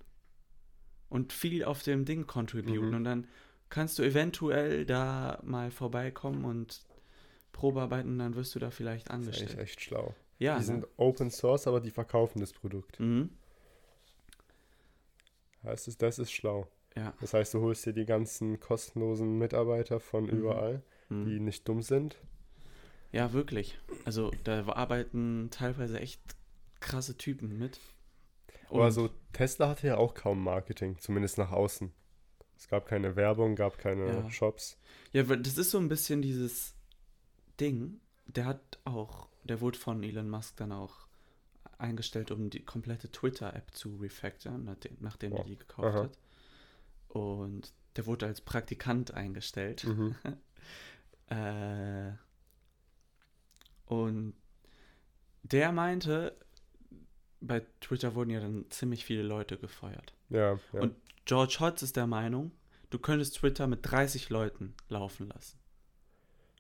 und 1.09 1.33
viel 1.33 1.65
auf 1.65 1.83
dem 1.83 2.05
Ding 2.05 2.27
contributen 2.27 2.89
Mhm. 2.91 2.95
und 2.95 3.05
dann 3.05 3.27
kannst 3.69 3.99
du 3.99 4.03
eventuell 4.05 4.85
da 4.87 5.41
mal 5.43 5.71
vorbeikommen 5.71 6.45
und 6.45 6.83
Probearbeiten 7.53 8.13
und 8.13 8.19
dann 8.19 8.35
wirst 8.37 8.55
du 8.55 8.59
da 8.59 8.71
vielleicht 8.71 9.09
Das 9.09 9.15
ist 9.19 9.27
angestellt. 9.27 9.59
echt 9.59 9.81
schlau. 9.81 10.15
Ja, 10.39 10.55
die 10.55 10.61
ne? 10.61 10.67
sind 10.67 10.87
Open 10.97 11.31
Source, 11.31 11.67
aber 11.67 11.81
die 11.81 11.91
verkaufen 11.91 12.41
das 12.41 12.53
Produkt. 12.53 12.99
Mhm. 13.01 13.31
Heißt 15.65 15.89
es, 15.89 15.97
das 15.99 16.19
ist 16.19 16.33
schlau. 16.33 16.69
Ja. 16.97 17.13
Das 17.21 17.35
heißt, 17.35 17.55
du 17.55 17.61
holst 17.61 17.85
dir 17.87 17.93
die 17.93 18.05
ganzen 18.05 18.61
kostenlosen 18.61 19.39
Mitarbeiter 19.39 19.99
von 20.01 20.25
Mhm. 20.25 20.31
überall, 20.31 20.83
Mhm. 21.09 21.25
die 21.27 21.41
nicht 21.41 21.69
dumm 21.69 21.83
sind. 21.83 22.17
Ja, 23.13 23.33
wirklich. 23.33 23.79
Also 24.05 24.31
da 24.45 24.65
arbeiten 24.69 25.49
teilweise 25.51 25.99
echt 26.01 26.21
krasse 26.81 27.17
Typen 27.17 27.59
mit. 27.59 27.81
Aber 28.71 28.87
Und- 28.87 28.93
so, 28.93 29.11
Tesla 29.33 29.69
hatte 29.69 29.87
ja 29.87 29.97
auch 29.97 30.15
kaum 30.15 30.43
Marketing, 30.43 30.99
zumindest 30.99 31.39
nach 31.39 31.51
außen. 31.53 31.93
Es 32.57 32.69
gab 32.69 32.87
keine 32.87 33.17
Werbung, 33.17 33.57
gab 33.57 33.79
keine 33.79 34.07
Ja. 34.07 34.31
Shops. 34.31 34.79
Ja, 35.13 35.29
weil 35.29 35.41
das 35.41 35.59
ist 35.59 35.71
so 35.71 35.79
ein 35.79 35.89
bisschen 35.89 36.23
dieses 36.23 36.75
Ding. 37.61 38.01
Der 38.27 38.47
hat 38.47 38.79
auch, 38.85 39.29
der 39.45 39.61
wurde 39.61 39.79
von 39.79 40.03
Elon 40.03 40.29
Musk 40.31 40.57
dann 40.57 40.73
auch 40.73 41.07
eingestellt, 41.85 42.31
um 42.31 42.51
die 42.51 42.65
komplette 42.65 43.11
Twitter-App 43.11 43.71
zu 43.75 43.97
refactoren, 43.97 44.65
nachdem, 44.65 44.97
nachdem 45.01 45.33
er 45.33 45.39
Wow. 45.39 45.47
die 45.47 45.57
gekauft 45.57 45.89
Aha. 45.95 46.03
hat. 46.05 46.19
Und 47.09 47.73
der 47.97 48.07
wurde 48.07 48.27
als 48.27 48.41
Praktikant 48.41 49.13
eingestellt. 49.15 49.85
Mhm. 49.85 50.15
Äh, 51.31 52.13
und 53.87 54.35
der 55.43 55.73
meinte, 55.73 56.37
bei 57.41 57.63
Twitter 57.81 58.15
wurden 58.15 58.29
ja 58.29 58.41
dann 58.41 58.67
ziemlich 58.71 59.07
viele 59.07 59.23
Leute 59.23 59.57
gefeuert. 59.57 60.13
Ja, 60.29 60.59
ja. 60.75 60.81
Und 60.81 60.95
George 61.25 61.57
Hotz 61.61 61.81
ist 61.81 61.97
der 61.97 62.07
Meinung, 62.07 62.53
du 62.91 62.99
könntest 62.99 63.37
Twitter 63.37 63.67
mit 63.67 63.81
30 63.91 64.29
Leuten 64.29 64.75
laufen 64.91 65.29
lassen. 65.29 65.59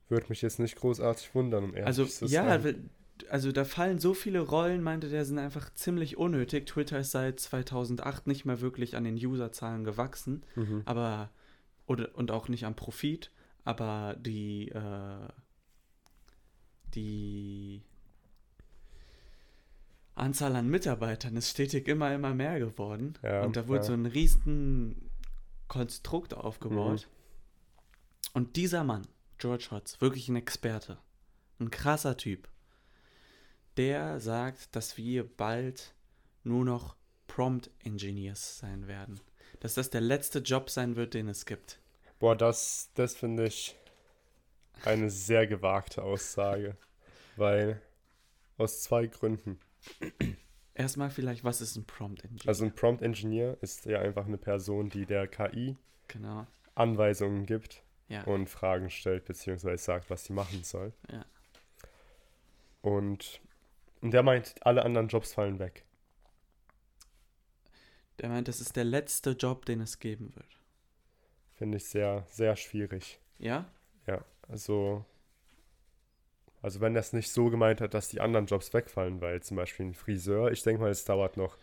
Würde 0.08 0.26
mich 0.30 0.40
jetzt 0.40 0.58
nicht 0.58 0.76
großartig 0.76 1.34
wundern, 1.34 1.64
um 1.64 1.70
ehrlich 1.74 1.86
also 1.86 2.06
zu 2.06 2.24
ja, 2.24 2.44
sein. 2.44 2.64
weil- 2.64 2.90
also 3.30 3.52
da 3.52 3.64
fallen 3.64 3.98
so 3.98 4.12
viele 4.14 4.40
Rollen, 4.40 4.82
meinte 4.82 5.08
der, 5.08 5.24
sind 5.24 5.38
einfach 5.38 5.72
ziemlich 5.74 6.16
unnötig. 6.16 6.66
Twitter 6.66 6.98
ist 6.98 7.12
seit 7.12 7.38
2008 7.40 8.26
nicht 8.26 8.44
mehr 8.44 8.60
wirklich 8.60 8.96
an 8.96 9.04
den 9.04 9.16
Userzahlen 9.16 9.84
gewachsen, 9.84 10.44
Mhm. 10.56 10.82
aber 10.84 11.30
oder 11.86 12.14
und 12.14 12.30
auch 12.30 12.48
nicht 12.48 12.64
am 12.64 12.74
Profit, 12.76 13.30
aber 13.64 14.16
die 14.18 14.68
äh, 14.68 15.28
die 16.94 17.82
Anzahl 20.14 20.54
an 20.54 20.68
Mitarbeitern 20.68 21.36
ist 21.36 21.50
stetig 21.50 21.88
immer 21.88 22.14
immer 22.14 22.34
mehr 22.34 22.58
geworden 22.58 23.14
Ja, 23.22 23.42
und 23.44 23.56
da 23.56 23.66
wurde 23.66 23.80
ja. 23.80 23.84
so 23.84 23.92
ein 23.92 24.06
riesen 24.06 25.10
Konstrukt 25.68 26.34
aufgebaut. 26.34 27.08
Und 28.32 28.56
dieser 28.56 28.84
Mann, 28.84 29.02
George 29.38 29.68
Hotz, 29.70 30.00
wirklich 30.00 30.28
ein 30.28 30.36
Experte, 30.36 30.98
ein 31.60 31.70
krasser 31.70 32.16
Typ, 32.16 32.48
der 33.76 34.20
sagt, 34.20 34.74
dass 34.76 34.96
wir 34.96 35.24
bald 35.26 35.94
nur 36.42 36.64
noch 36.64 36.96
Prompt 37.26 37.70
Engineers 37.82 38.58
sein 38.58 38.86
werden. 38.86 39.20
Dass 39.60 39.74
das 39.74 39.90
der 39.90 40.00
letzte 40.00 40.40
Job 40.40 40.70
sein 40.70 40.96
wird, 40.96 41.14
den 41.14 41.28
es 41.28 41.46
gibt. 41.46 41.78
Boah, 42.18 42.36
das, 42.36 42.90
das 42.94 43.14
finde 43.14 43.46
ich 43.46 43.76
eine 44.84 45.10
sehr 45.10 45.46
gewagte 45.46 46.02
Aussage. 46.02 46.76
Weil, 47.36 47.80
aus 48.58 48.82
zwei 48.82 49.06
Gründen. 49.06 49.58
Erstmal 50.74 51.10
vielleicht, 51.10 51.44
was 51.44 51.60
ist 51.60 51.76
ein 51.76 51.84
Prompt 51.84 52.22
Engineer? 52.24 52.48
Also 52.48 52.64
ein 52.64 52.74
Prompt 52.74 53.02
Engineer 53.02 53.56
ist 53.60 53.86
ja 53.86 54.00
einfach 54.00 54.26
eine 54.26 54.38
Person, 54.38 54.88
die 54.90 55.06
der 55.06 55.26
KI 55.26 55.76
genau. 56.08 56.46
Anweisungen 56.74 57.46
gibt 57.46 57.82
Ja. 58.08 58.22
und 58.24 58.48
Fragen 58.48 58.90
stellt, 58.90 59.24
beziehungsweise 59.24 59.82
sagt, 59.82 60.10
was 60.10 60.24
sie 60.24 60.32
machen 60.32 60.62
soll. 60.64 60.92
Ja. 61.10 61.24
Und, 62.82 63.40
und 64.04 64.10
der 64.10 64.22
meint, 64.22 64.54
alle 64.60 64.84
anderen 64.84 65.08
Jobs 65.08 65.32
fallen 65.32 65.58
weg. 65.58 65.86
Der 68.20 68.28
meint, 68.28 68.48
das 68.48 68.60
ist 68.60 68.76
der 68.76 68.84
letzte 68.84 69.30
Job, 69.30 69.64
den 69.64 69.80
es 69.80 69.98
geben 69.98 70.30
wird. 70.36 70.60
Finde 71.54 71.78
ich 71.78 71.86
sehr, 71.86 72.26
sehr 72.28 72.54
schwierig. 72.54 73.18
Ja? 73.38 73.64
Ja, 74.06 74.22
also, 74.46 75.06
also 76.60 76.82
wenn 76.82 76.94
er 76.94 77.00
es 77.00 77.14
nicht 77.14 77.30
so 77.30 77.48
gemeint 77.48 77.80
hat, 77.80 77.94
dass 77.94 78.10
die 78.10 78.20
anderen 78.20 78.44
Jobs 78.44 78.74
wegfallen, 78.74 79.22
weil 79.22 79.42
zum 79.42 79.56
Beispiel 79.56 79.86
ein 79.86 79.94
Friseur, 79.94 80.52
ich 80.52 80.62
denke 80.62 80.82
mal, 80.82 80.90
es 80.90 81.06
dauert 81.06 81.38
noch 81.38 81.56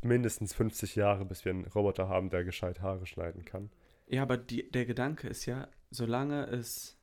mindestens 0.00 0.54
50 0.54 0.96
Jahre, 0.96 1.26
bis 1.26 1.44
wir 1.44 1.52
einen 1.52 1.66
Roboter 1.66 2.08
haben, 2.08 2.30
der 2.30 2.44
gescheit 2.44 2.80
Haare 2.80 3.04
schneiden 3.04 3.44
kann. 3.44 3.68
Ja, 4.06 4.22
aber 4.22 4.38
die, 4.38 4.70
der 4.70 4.86
Gedanke 4.86 5.28
ist 5.28 5.44
ja, 5.44 5.68
solange 5.90 6.46
es 6.46 6.96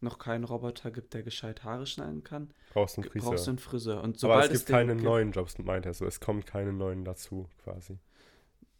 noch 0.00 0.18
keinen 0.18 0.44
Roboter 0.44 0.90
gibt, 0.90 1.14
der 1.14 1.22
gescheit 1.22 1.64
Haare 1.64 1.86
schneiden 1.86 2.22
kann, 2.22 2.52
Brauchst 2.72 2.98
einen 2.98 3.08
Friseur. 3.08 3.30
brauchst 3.30 3.46
du 3.46 3.50
einen 3.52 3.58
Friseur. 3.58 4.02
Und 4.02 4.10
Aber 4.10 4.18
sobald 4.18 4.52
es 4.52 4.58
gibt 4.60 4.68
den 4.68 4.72
keine 4.74 4.92
gibt- 4.94 5.04
neuen 5.04 5.32
Jobs, 5.32 5.58
meint 5.58 5.86
er 5.86 5.94
so. 5.94 6.04
Es 6.06 6.20
kommen 6.20 6.44
keine 6.44 6.72
neuen 6.72 7.04
dazu, 7.04 7.48
quasi. 7.64 7.98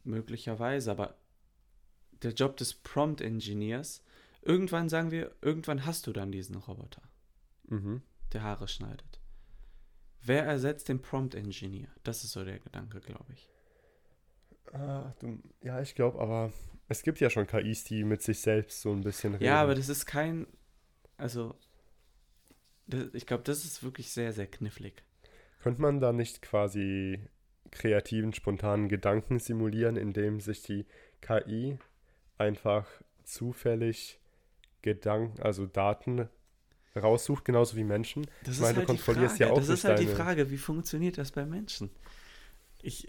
Möglicherweise, 0.04 0.90
aber 0.90 1.16
der 2.22 2.32
Job 2.32 2.56
des 2.56 2.74
Prompt 2.74 3.20
Engineers, 3.20 4.02
irgendwann 4.42 4.88
sagen 4.88 5.10
wir, 5.10 5.34
irgendwann 5.42 5.84
hast 5.86 6.06
du 6.06 6.12
dann 6.12 6.30
diesen 6.32 6.56
Roboter, 6.56 7.02
Mhm. 7.68 8.02
der 8.32 8.42
Haare 8.42 8.68
schneidet. 8.68 9.20
Wer 10.22 10.44
ersetzt 10.44 10.88
den 10.88 11.00
Prompt 11.02 11.34
Engineer? 11.34 11.88
Das 12.04 12.24
ist 12.24 12.32
so 12.32 12.44
der 12.44 12.58
Gedanke, 12.58 13.00
glaube 13.00 13.32
ich. 13.32 13.48
Ah, 14.72 15.12
du, 15.20 15.38
ja, 15.62 15.80
ich 15.80 15.94
glaube, 15.94 16.20
aber 16.20 16.52
es 16.88 17.02
gibt 17.02 17.20
ja 17.20 17.30
schon 17.30 17.46
KIs, 17.46 17.84
die 17.84 18.02
mit 18.04 18.22
sich 18.22 18.40
selbst 18.40 18.80
so 18.82 18.92
ein 18.92 19.02
bisschen 19.02 19.34
reden. 19.34 19.44
Ja, 19.44 19.62
aber 19.62 19.74
das 19.74 19.88
ist 19.88 20.06
kein, 20.06 20.46
also, 21.16 21.54
das, 22.86 23.12
ich 23.14 23.26
glaube, 23.26 23.42
das 23.44 23.64
ist 23.64 23.82
wirklich 23.82 24.10
sehr, 24.10 24.32
sehr 24.32 24.46
knifflig. 24.46 25.02
Könnte 25.62 25.82
man 25.82 26.00
da 26.00 26.12
nicht 26.12 26.42
quasi 26.42 27.20
kreativen, 27.70 28.32
spontanen 28.32 28.88
Gedanken 28.88 29.38
simulieren, 29.38 29.96
indem 29.96 30.40
sich 30.40 30.62
die 30.62 30.86
KI 31.20 31.78
einfach 32.38 32.86
zufällig 33.24 34.20
Gedanken, 34.82 35.42
also 35.42 35.66
Daten 35.66 36.28
raussucht, 36.94 37.44
genauso 37.44 37.76
wie 37.76 37.84
Menschen? 37.84 38.26
Das 38.44 38.54
Ich 38.56 38.60
meine, 38.60 38.74
du 38.74 38.80
die 38.82 38.86
kontrollierst 38.86 39.36
Frage. 39.38 39.44
ja 39.44 39.50
auch 39.52 39.58
Das 39.58 39.68
ist 39.68 39.84
halt 39.84 39.98
die 39.98 40.04
deine- 40.04 40.16
Frage, 40.16 40.50
wie 40.50 40.58
funktioniert 40.58 41.18
das 41.18 41.32
bei 41.32 41.44
Menschen? 41.44 41.90
Ich, 42.82 43.08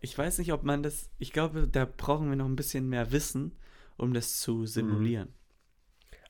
ich 0.00 0.16
weiß 0.16 0.38
nicht, 0.38 0.52
ob 0.52 0.62
man 0.62 0.82
das, 0.84 1.10
ich 1.18 1.32
glaube, 1.32 1.66
da 1.66 1.84
brauchen 1.84 2.28
wir 2.28 2.36
noch 2.36 2.46
ein 2.46 2.54
bisschen 2.56 2.88
mehr 2.88 3.10
Wissen, 3.10 3.56
um 3.96 4.14
das 4.14 4.38
zu 4.38 4.58
Mhm. 4.58 4.66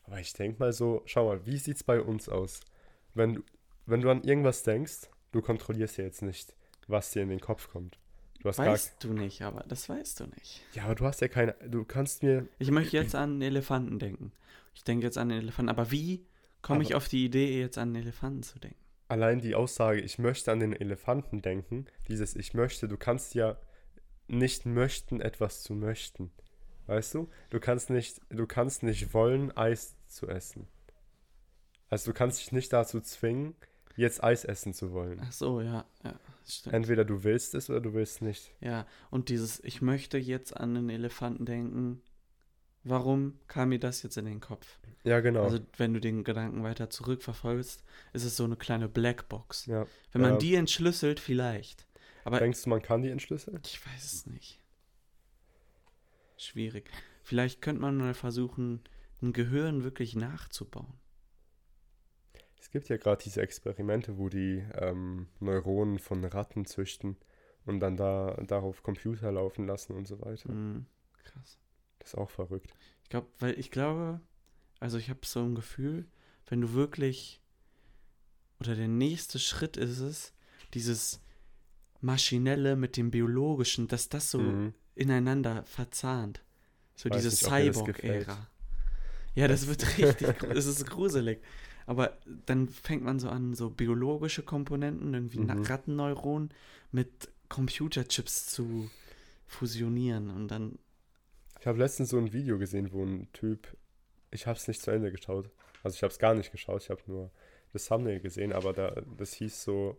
Aber 0.06 0.20
ich 0.20 0.32
denke 0.32 0.58
mal 0.60 0.72
so, 0.72 1.02
schau 1.06 1.26
mal, 1.28 1.44
wie 1.46 1.58
sieht's 1.58 1.82
bei 1.84 2.00
uns 2.00 2.28
aus? 2.28 2.60
Wenn, 3.14 3.34
du- 3.34 3.42
wenn 3.86 4.00
du 4.00 4.10
an 4.10 4.22
irgendwas 4.24 4.62
denkst, 4.62 5.08
du 5.32 5.42
kontrollierst 5.42 5.98
ja 5.98 6.04
jetzt 6.04 6.22
nicht, 6.22 6.54
was 6.86 7.10
dir 7.10 7.22
in 7.22 7.28
den 7.28 7.40
Kopf 7.40 7.68
kommt. 7.68 7.98
Du 8.40 8.48
hast 8.48 8.58
Weißt 8.58 9.02
du 9.02 9.12
nicht, 9.12 9.42
aber 9.42 9.64
das 9.66 9.88
weißt 9.88 10.20
du 10.20 10.26
nicht. 10.26 10.62
gar, 10.74 10.76
ja, 10.76 10.84
aber 10.84 10.94
du 10.94 11.04
hast 11.06 11.20
ja 11.20 11.28
keine, 11.28 11.54
du 11.68 11.84
kannst 11.84 12.22
mir, 12.22 12.46
Ich 12.58 12.70
möchte 12.70 12.96
jetzt 12.96 13.14
an 13.14 13.30
einen 13.32 13.42
Elefanten 13.42 13.98
denken. 13.98 14.32
Ich 14.74 14.84
denke 14.84 15.06
jetzt 15.06 15.18
an 15.18 15.30
einen 15.30 15.40
Elefanten, 15.40 15.70
aber 15.70 15.90
wie 15.90 16.24
komme 16.62 16.82
ich 16.82 16.94
auf 16.94 17.08
die 17.08 17.24
Idee, 17.24 17.58
jetzt 17.60 17.78
an 17.78 17.88
einen 17.88 18.02
Elefanten 18.02 18.42
zu 18.42 18.58
denken? 18.58 18.78
allein 19.08 19.40
die 19.40 19.54
Aussage, 19.54 20.00
ich 20.00 20.18
möchte 20.18 20.50
an 20.50 20.58
den 20.58 20.72
Elefanten 20.72 21.40
denken, 21.40 21.86
dieses 22.08 22.34
ich 22.34 22.54
möchte, 22.54 22.88
du 22.88 22.96
kannst 22.96 23.34
ja 23.36 23.56
nicht 24.28 24.66
möchten, 24.66 25.20
etwas 25.20 25.62
zu 25.62 25.74
möchten. 25.74 26.32
Weißt 26.86 27.14
du? 27.14 27.28
Du 27.50 27.60
kannst 27.60 27.88
nicht, 27.90 28.20
du 28.30 28.46
kannst 28.46 28.82
nicht 28.82 29.14
wollen, 29.14 29.56
Eis 29.56 29.95
zu 30.08 30.28
essen. 30.28 30.66
Also 31.88 32.10
du 32.10 32.16
kannst 32.16 32.40
dich 32.40 32.52
nicht 32.52 32.72
dazu 32.72 33.00
zwingen, 33.00 33.54
jetzt 33.96 34.22
Eis 34.22 34.44
essen 34.44 34.74
zu 34.74 34.92
wollen. 34.92 35.20
Ach 35.22 35.32
so, 35.32 35.60
ja, 35.60 35.84
ja, 36.04 36.18
stimmt. 36.46 36.74
Entweder 36.74 37.04
du 37.04 37.22
willst 37.24 37.54
es 37.54 37.70
oder 37.70 37.80
du 37.80 37.94
willst 37.94 38.22
nicht. 38.22 38.52
Ja, 38.60 38.86
und 39.10 39.28
dieses, 39.28 39.62
ich 39.64 39.82
möchte 39.82 40.18
jetzt 40.18 40.56
an 40.56 40.76
einen 40.76 40.90
Elefanten 40.90 41.46
denken, 41.46 42.02
warum 42.84 43.38
kam 43.48 43.68
mir 43.70 43.78
das 43.78 44.02
jetzt 44.02 44.16
in 44.16 44.24
den 44.26 44.40
Kopf? 44.40 44.78
Ja, 45.04 45.20
genau. 45.20 45.44
Also, 45.44 45.60
wenn 45.76 45.94
du 45.94 46.00
den 46.00 46.24
Gedanken 46.24 46.64
weiter 46.64 46.90
zurückverfolgst, 46.90 47.84
ist 48.12 48.24
es 48.24 48.36
so 48.36 48.44
eine 48.44 48.56
kleine 48.56 48.88
Blackbox. 48.88 49.66
ja. 49.66 49.86
Wenn 50.12 50.22
man 50.22 50.32
Ja. 50.32 50.38
die 50.38 50.54
entschlüsselt, 50.56 51.20
vielleicht. 51.20 51.86
Aber 52.24 52.40
Denkst 52.40 52.64
du, 52.64 52.70
man 52.70 52.82
kann 52.82 53.02
die 53.02 53.10
entschlüsseln? 53.10 53.60
ich 53.64 53.86
weiß 53.86 54.04
es 54.12 54.26
nicht. 54.26 54.58
Schwierig. 56.36 56.90
Vielleicht 57.22 57.62
könnte 57.62 57.80
man 57.82 57.96
mal 57.96 58.14
versuchen, 58.14 58.80
ein 59.22 59.32
Gehirn 59.32 59.82
wirklich 59.84 60.14
nachzubauen. 60.16 60.98
Es 62.58 62.70
gibt 62.70 62.88
ja 62.88 62.96
gerade 62.96 63.22
diese 63.22 63.42
Experimente, 63.42 64.18
wo 64.18 64.28
die 64.28 64.64
ähm, 64.74 65.28
Neuronen 65.40 65.98
von 65.98 66.24
Ratten 66.24 66.64
züchten 66.66 67.16
und 67.64 67.80
dann 67.80 67.96
da 67.96 68.34
darauf 68.46 68.82
Computer 68.82 69.30
laufen 69.32 69.66
lassen 69.66 69.92
und 69.94 70.06
so 70.08 70.20
weiter. 70.20 70.48
Hm, 70.48 70.86
krass. 71.22 71.58
Das 71.98 72.10
ist 72.10 72.14
auch 72.18 72.30
verrückt. 72.30 72.74
Ich 73.02 73.08
glaube, 73.08 73.28
weil 73.38 73.58
ich 73.58 73.70
glaube, 73.70 74.20
also 74.80 74.98
ich 74.98 75.10
habe 75.10 75.20
so 75.24 75.42
ein 75.44 75.54
Gefühl, 75.54 76.06
wenn 76.48 76.60
du 76.60 76.72
wirklich 76.72 77.40
oder 78.60 78.74
der 78.74 78.88
nächste 78.88 79.38
Schritt 79.38 79.76
ist 79.76 79.98
es, 80.00 80.32
dieses 80.74 81.20
maschinelle 82.00 82.74
mit 82.76 82.96
dem 82.96 83.10
biologischen, 83.10 83.86
dass 83.88 84.08
das 84.08 84.30
so 84.30 84.40
Mhm. 84.40 84.74
ineinander 84.94 85.62
verzahnt. 85.64 86.42
So 86.94 87.10
Weiß 87.10 87.22
diese. 87.22 87.30
Cyborg-Ära. 87.36 88.48
Ja, 89.36 89.46
das 89.46 89.68
wird 89.68 89.86
richtig, 89.98 90.42
es 90.42 90.66
ist 90.66 90.84
gruselig. 90.90 91.40
Aber 91.86 92.18
dann 92.46 92.68
fängt 92.68 93.04
man 93.04 93.20
so 93.20 93.28
an, 93.28 93.54
so 93.54 93.70
biologische 93.70 94.42
Komponenten, 94.42 95.14
irgendwie 95.14 95.38
Mhm. 95.38 95.62
Rattenneuronen 95.62 96.50
mit 96.90 97.28
Computerchips 97.48 98.46
zu 98.46 98.90
fusionieren 99.46 100.30
und 100.30 100.48
dann. 100.48 100.80
Ich 101.60 101.66
habe 101.68 101.78
letztens 101.78 102.08
so 102.10 102.18
ein 102.18 102.32
Video 102.32 102.58
gesehen, 102.58 102.92
wo 102.92 103.04
ein 103.04 103.28
Typ, 103.32 103.76
ich 104.32 104.48
habe 104.48 104.58
es 104.58 104.66
nicht 104.66 104.82
zu 104.82 104.90
Ende 104.90 105.12
geschaut, 105.12 105.48
also 105.84 105.94
ich 105.94 106.02
habe 106.02 106.10
es 106.10 106.18
gar 106.18 106.34
nicht 106.34 106.50
geschaut, 106.50 106.82
ich 106.82 106.90
habe 106.90 107.02
nur 107.06 107.30
das 107.72 107.86
Thumbnail 107.86 108.18
gesehen, 108.20 108.52
aber 108.52 108.72
da, 108.72 109.00
das 109.16 109.34
hieß 109.34 109.62
so 109.62 109.96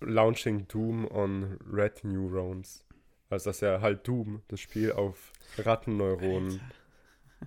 Launching 0.00 0.66
Doom 0.68 1.06
on 1.10 1.58
Red 1.70 2.04
Neurons. 2.04 2.84
Also 3.28 3.50
dass 3.50 3.60
er 3.60 3.80
halt 3.80 4.06
Doom, 4.06 4.42
das 4.48 4.60
Spiel, 4.60 4.92
auf 4.92 5.32
Rattenneuronen. 5.58 6.60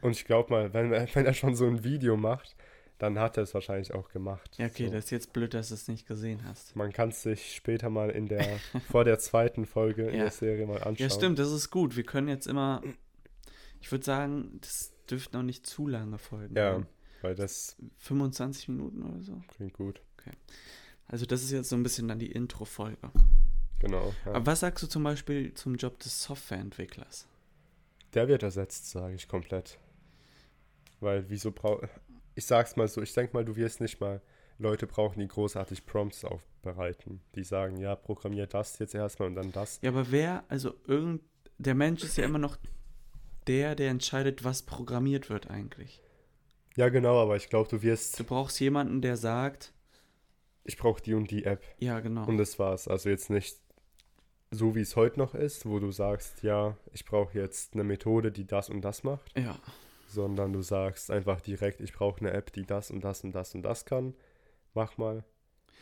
Und 0.02 0.12
ich 0.12 0.26
glaube 0.26 0.52
mal, 0.52 0.74
wenn, 0.74 0.92
wenn 0.92 1.26
er 1.26 1.34
schon 1.34 1.56
so 1.56 1.66
ein 1.66 1.84
Video 1.84 2.16
macht, 2.18 2.56
dann 3.00 3.18
hat 3.18 3.38
er 3.38 3.44
es 3.44 3.54
wahrscheinlich 3.54 3.94
auch 3.94 4.10
gemacht. 4.10 4.56
Ja, 4.58 4.66
okay, 4.66 4.88
so. 4.88 4.94
das 4.94 5.06
ist 5.06 5.12
jetzt 5.12 5.32
blöd, 5.34 5.54
dass 5.54 5.70
du 5.70 5.74
es 5.76 5.88
nicht 5.88 6.06
gesehen 6.06 6.44
hast. 6.44 6.76
Man 6.76 6.92
kann 6.92 7.10
es 7.10 7.22
sich 7.24 7.56
später 7.56 7.90
mal 7.90 8.10
in 8.10 8.28
der, 8.28 8.46
vor 8.92 9.06
der 9.06 9.20
zweiten 9.20 9.66
Folge 9.66 10.08
in 10.08 10.16
Ja. 10.16 10.24
der 10.24 10.32
Serie 10.32 10.66
mal 10.68 10.78
anschauen. 10.84 10.96
Ja, 10.98 11.10
stimmt, 11.10 11.40
das 11.40 11.52
ist 11.52 11.70
gut. 11.70 11.96
Wir 11.96 12.04
können 12.04 12.28
jetzt 12.28 12.46
immer. 12.46 12.82
Ich 13.82 13.90
würde 13.92 14.04
sagen, 14.04 14.60
das 14.62 14.92
dürften 15.10 15.38
auch 15.38 15.44
nicht 15.44 15.66
zu 15.66 15.88
lange 15.88 16.18
Folgen. 16.18 16.56
Ja, 16.56 16.72
werden. 16.74 16.88
weil 17.22 17.36
das 17.36 17.78
25 18.00 18.68
Minuten 18.68 19.02
oder 19.04 19.22
so. 19.22 19.42
klingt 19.48 19.74
gut. 19.74 20.02
Also, 21.08 21.26
das 21.26 21.42
ist 21.42 21.52
jetzt 21.52 21.70
so 21.70 21.78
ein 21.78 21.82
bisschen 21.82 22.08
dann 22.10 22.20
die 22.20 22.32
Intro-Folge. 22.32 22.98
Genau. 23.80 24.14
Ja. 24.26 24.34
Aber 24.34 24.46
was 24.46 24.60
sagst 24.60 24.84
du 24.84 24.88
zum 24.88 25.04
Beispiel 25.04 25.54
zum 25.54 25.76
Job 25.76 25.98
des 26.00 26.22
Softwareentwicklers? 26.22 27.29
Der 28.14 28.28
wird 28.28 28.44
ersetzt, 28.44 28.90
sage 28.90 29.16
ich 29.16 29.28
komplett. 29.28 29.80
Weil 31.00 31.30
wieso 31.30 31.52
braucht. 31.52 31.88
Ich 32.36 32.46
sag's 32.46 32.76
mal 32.76 32.88
so, 32.88 33.02
ich 33.02 33.14
denke 33.14 33.34
mal, 33.34 33.46
du 33.46 33.56
wirst 33.56 33.82
nicht 33.82 34.00
mal 34.00 34.22
Leute 34.58 34.88
brauchen, 34.88 35.20
die 35.20 35.28
großartig 35.28 35.86
Prompts 35.86 36.26
aufbereiten. 36.26 37.22
Die 37.36 37.44
sagen, 37.44 37.78
ja, 37.78 37.96
programmier 37.96 38.48
das 38.48 38.80
jetzt 38.80 38.96
erstmal 38.96 39.30
und 39.30 39.36
dann 39.36 39.52
das. 39.52 39.80
Ja, 39.82 39.90
aber 39.90 40.12
wer, 40.12 40.44
also 40.50 40.74
irgend. 40.86 41.22
Der 41.58 41.76
Mensch 41.76 42.04
ist 42.04 42.18
ja 42.18 42.24
immer 42.24 42.40
noch 42.40 42.58
der, 43.48 43.76
der 43.76 43.90
entscheidet, 43.90 44.44
was 44.46 44.62
programmiert 44.64 45.30
wird 45.30 45.50
eigentlich. 45.50 46.02
Ja, 46.78 46.88
genau, 46.90 47.22
aber 47.22 47.36
ich 47.36 47.50
glaube, 47.50 47.70
du 47.70 47.82
wirst. 47.82 48.18
Du 48.20 48.24
brauchst 48.24 48.60
jemanden, 48.62 49.02
der 49.02 49.18
sagt, 49.18 49.74
Ich 50.64 50.78
brauche 50.78 51.02
die 51.02 51.14
und 51.14 51.30
die 51.32 51.44
App. 51.44 51.64
ja, 51.80 52.00
genau. 52.00 52.26
Und 52.26 52.38
das 52.38 52.60
war's. 52.60 52.88
Also 52.88 53.10
jetzt 53.10 53.30
nicht 53.30 53.58
so, 54.52 54.76
wie 54.76 54.82
es 54.82 54.96
heute 54.96 55.20
noch 55.20 55.36
ist, 55.36 55.66
wo 55.66 55.80
du 55.80 55.92
sagst, 55.92 56.42
ja, 56.44 56.76
ich 56.94 57.06
brauche 57.06 57.38
jetzt 57.38 57.74
eine 57.74 57.84
Methode, 57.84 58.32
die 58.32 58.46
das 58.48 58.70
und 58.70 58.82
das 58.82 59.04
macht. 59.04 59.38
ja. 59.38 59.58
sondern 60.08 60.54
du 60.54 60.64
sagst 60.64 61.12
einfach 61.12 61.40
direkt, 61.40 61.82
ich 61.82 61.94
brauche 61.94 62.20
eine 62.22 62.32
App, 62.32 62.52
die 62.54 62.66
das 62.66 62.90
und 62.90 63.04
das 63.04 63.24
und 63.24 63.32
das 63.36 63.54
und 63.54 63.62
das 63.62 63.86
kann. 63.86 64.16
Mach 64.74 64.98
mal. 64.98 65.24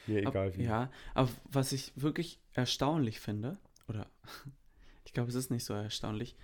Mir 0.06 0.28
Ab- 0.28 0.34
egal 0.36 0.58
wie. 0.58 0.64
Ja, 0.64 0.92
aber 1.14 1.30
was 1.46 1.72
ich 1.72 1.94
wirklich 1.96 2.40
erstaunlich 2.54 3.22
finde, 3.22 3.58
oder 3.88 4.08
ich 5.06 5.14
glaube, 5.14 5.30
es 5.30 5.36
ist 5.36 5.50
nicht 5.50 5.64
so 5.64 5.74
erstaunlich, 5.74 6.36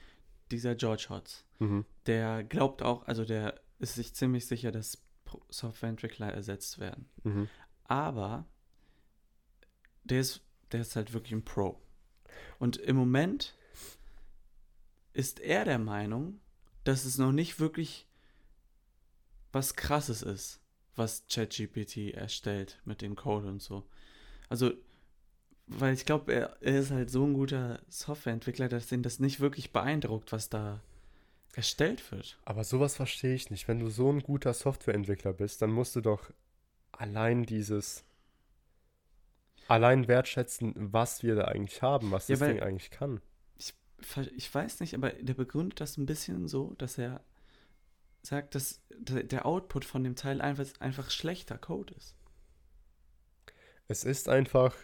dieser 0.49 0.75
George 0.75 1.07
Hotz, 1.09 1.43
Mhm. 1.59 1.85
der 2.05 2.43
glaubt 2.45 2.81
auch, 2.83 3.05
also 3.05 3.25
der 3.25 3.59
ist 3.79 3.95
sich 3.95 4.13
ziemlich 4.13 4.47
sicher, 4.47 4.71
dass 4.71 4.97
Softwareentwickler 5.49 6.31
ersetzt 6.33 6.79
werden. 6.79 7.09
Mhm. 7.23 7.49
Aber 7.85 8.45
der 10.05 10.19
ist, 10.21 10.41
der 10.71 10.81
ist 10.81 10.95
halt 10.95 11.11
wirklich 11.13 11.33
ein 11.33 11.43
Pro. 11.45 11.79
Und 12.59 12.77
im 12.77 12.95
Moment 12.95 13.55
ist 15.13 15.39
er 15.39 15.65
der 15.65 15.79
Meinung, 15.79 16.39
dass 16.83 17.05
es 17.05 17.17
noch 17.17 17.31
nicht 17.31 17.59
wirklich 17.59 18.07
was 19.51 19.75
Krasses 19.75 20.21
ist, 20.21 20.59
was 20.95 21.25
ChatGPT 21.29 22.13
erstellt 22.13 22.79
mit 22.85 23.01
dem 23.01 23.15
Code 23.15 23.47
und 23.47 23.61
so. 23.61 23.83
Also, 24.49 24.71
weil 25.67 25.93
ich 25.93 26.05
glaube, 26.05 26.33
er, 26.33 26.57
er 26.61 26.79
ist 26.79 26.91
halt 26.91 27.09
so 27.09 27.25
ein 27.25 27.33
guter 27.33 27.81
Softwareentwickler, 27.87 28.67
dass 28.67 28.91
ihn 28.91 29.03
das 29.03 29.19
nicht 29.19 29.39
wirklich 29.39 29.71
beeindruckt, 29.71 30.31
was 30.31 30.49
da 30.49 30.81
erstellt 31.55 32.11
wird. 32.11 32.37
Aber 32.45 32.63
sowas 32.63 32.95
verstehe 32.95 33.35
ich 33.35 33.51
nicht. 33.51 33.67
Wenn 33.67 33.79
du 33.79 33.89
so 33.89 34.11
ein 34.11 34.21
guter 34.21 34.53
Softwareentwickler 34.53 35.33
bist, 35.33 35.61
dann 35.61 35.71
musst 35.71 35.95
du 35.95 36.01
doch 36.01 36.31
allein 36.91 37.45
dieses 37.45 38.03
allein 39.67 40.07
wertschätzen, 40.07 40.73
was 40.75 41.23
wir 41.23 41.35
da 41.35 41.45
eigentlich 41.45 41.81
haben, 41.81 42.11
was 42.11 42.27
Ja, 42.27 42.35
das 42.35 42.43
Ding 42.43 42.59
eigentlich 42.61 42.91
kann. 42.91 43.21
ver- 43.99 44.31
ich 44.35 44.53
weiß 44.53 44.79
nicht, 44.81 44.93
aber 44.95 45.09
der 45.11 45.33
begründet 45.33 45.79
das 45.81 45.97
ein 45.97 46.05
bisschen 46.05 46.47
so, 46.47 46.73
dass 46.77 46.97
er 46.97 47.23
sagt, 48.23 48.55
dass 48.55 48.81
der 48.97 49.23
der 49.23 49.45
Output 49.45 49.85
von 49.85 50.03
dem 50.03 50.15
Teil 50.15 50.41
einfach, 50.41 50.65
einfach 50.81 51.09
schlechter 51.11 51.57
Code 51.57 51.93
ist. 51.95 52.15
Es 53.87 54.03
ist 54.03 54.27
einfach, 54.27 54.75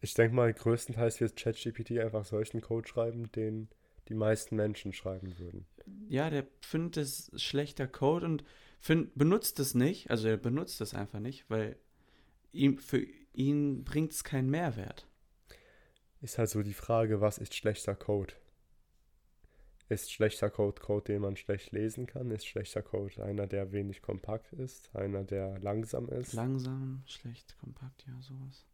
ich 0.00 0.14
denke 0.14 0.34
mal, 0.36 0.52
größtenteils 0.54 1.20
wird 1.20 1.36
ChatGPT 1.36 1.98
einfach 1.98 2.24
solchen 2.24 2.60
Code 2.60 2.88
schreiben, 2.88 3.30
den 3.32 3.68
die 4.08 4.14
meisten 4.14 4.54
Menschen 4.56 4.92
schreiben 4.92 5.36
würden. 5.38 5.66
Ja, 6.08 6.30
der 6.30 6.46
findet 6.60 6.96
es 6.98 7.30
schlechter 7.36 7.86
Code 7.86 8.26
und 8.26 8.44
find, 8.80 9.14
benutzt 9.14 9.58
es 9.60 9.74
nicht, 9.74 10.10
also 10.10 10.28
er 10.28 10.36
benutzt 10.36 10.80
es 10.80 10.94
einfach 10.94 11.20
nicht, 11.20 11.44
weil 11.48 11.76
ihm, 12.52 12.78
für 12.78 13.02
ihn 13.32 13.84
bringt 13.84 14.12
es 14.12 14.24
keinen 14.24 14.50
Mehrwert. 14.50 15.06
Ist 16.20 16.38
halt 16.38 16.50
so 16.50 16.62
die 16.62 16.74
Frage, 16.74 17.20
was 17.20 17.38
ist 17.38 17.54
schlechter 17.54 17.94
Code? 17.94 18.34
Ist 19.88 20.12
schlechter 20.12 20.50
Code 20.50 20.80
Code, 20.80 21.12
den 21.12 21.22
man 21.22 21.36
schlecht 21.36 21.72
lesen 21.72 22.06
kann? 22.06 22.30
Ist 22.30 22.46
schlechter 22.46 22.82
Code 22.82 23.24
einer, 23.24 23.46
der 23.46 23.72
wenig 23.72 24.02
kompakt 24.02 24.52
ist? 24.52 24.94
Einer, 24.94 25.24
der 25.24 25.58
langsam 25.58 26.08
ist? 26.08 26.32
Langsam, 26.32 27.02
schlecht, 27.06 27.56
kompakt, 27.58 28.04
ja, 28.06 28.20
sowas. 28.20 28.66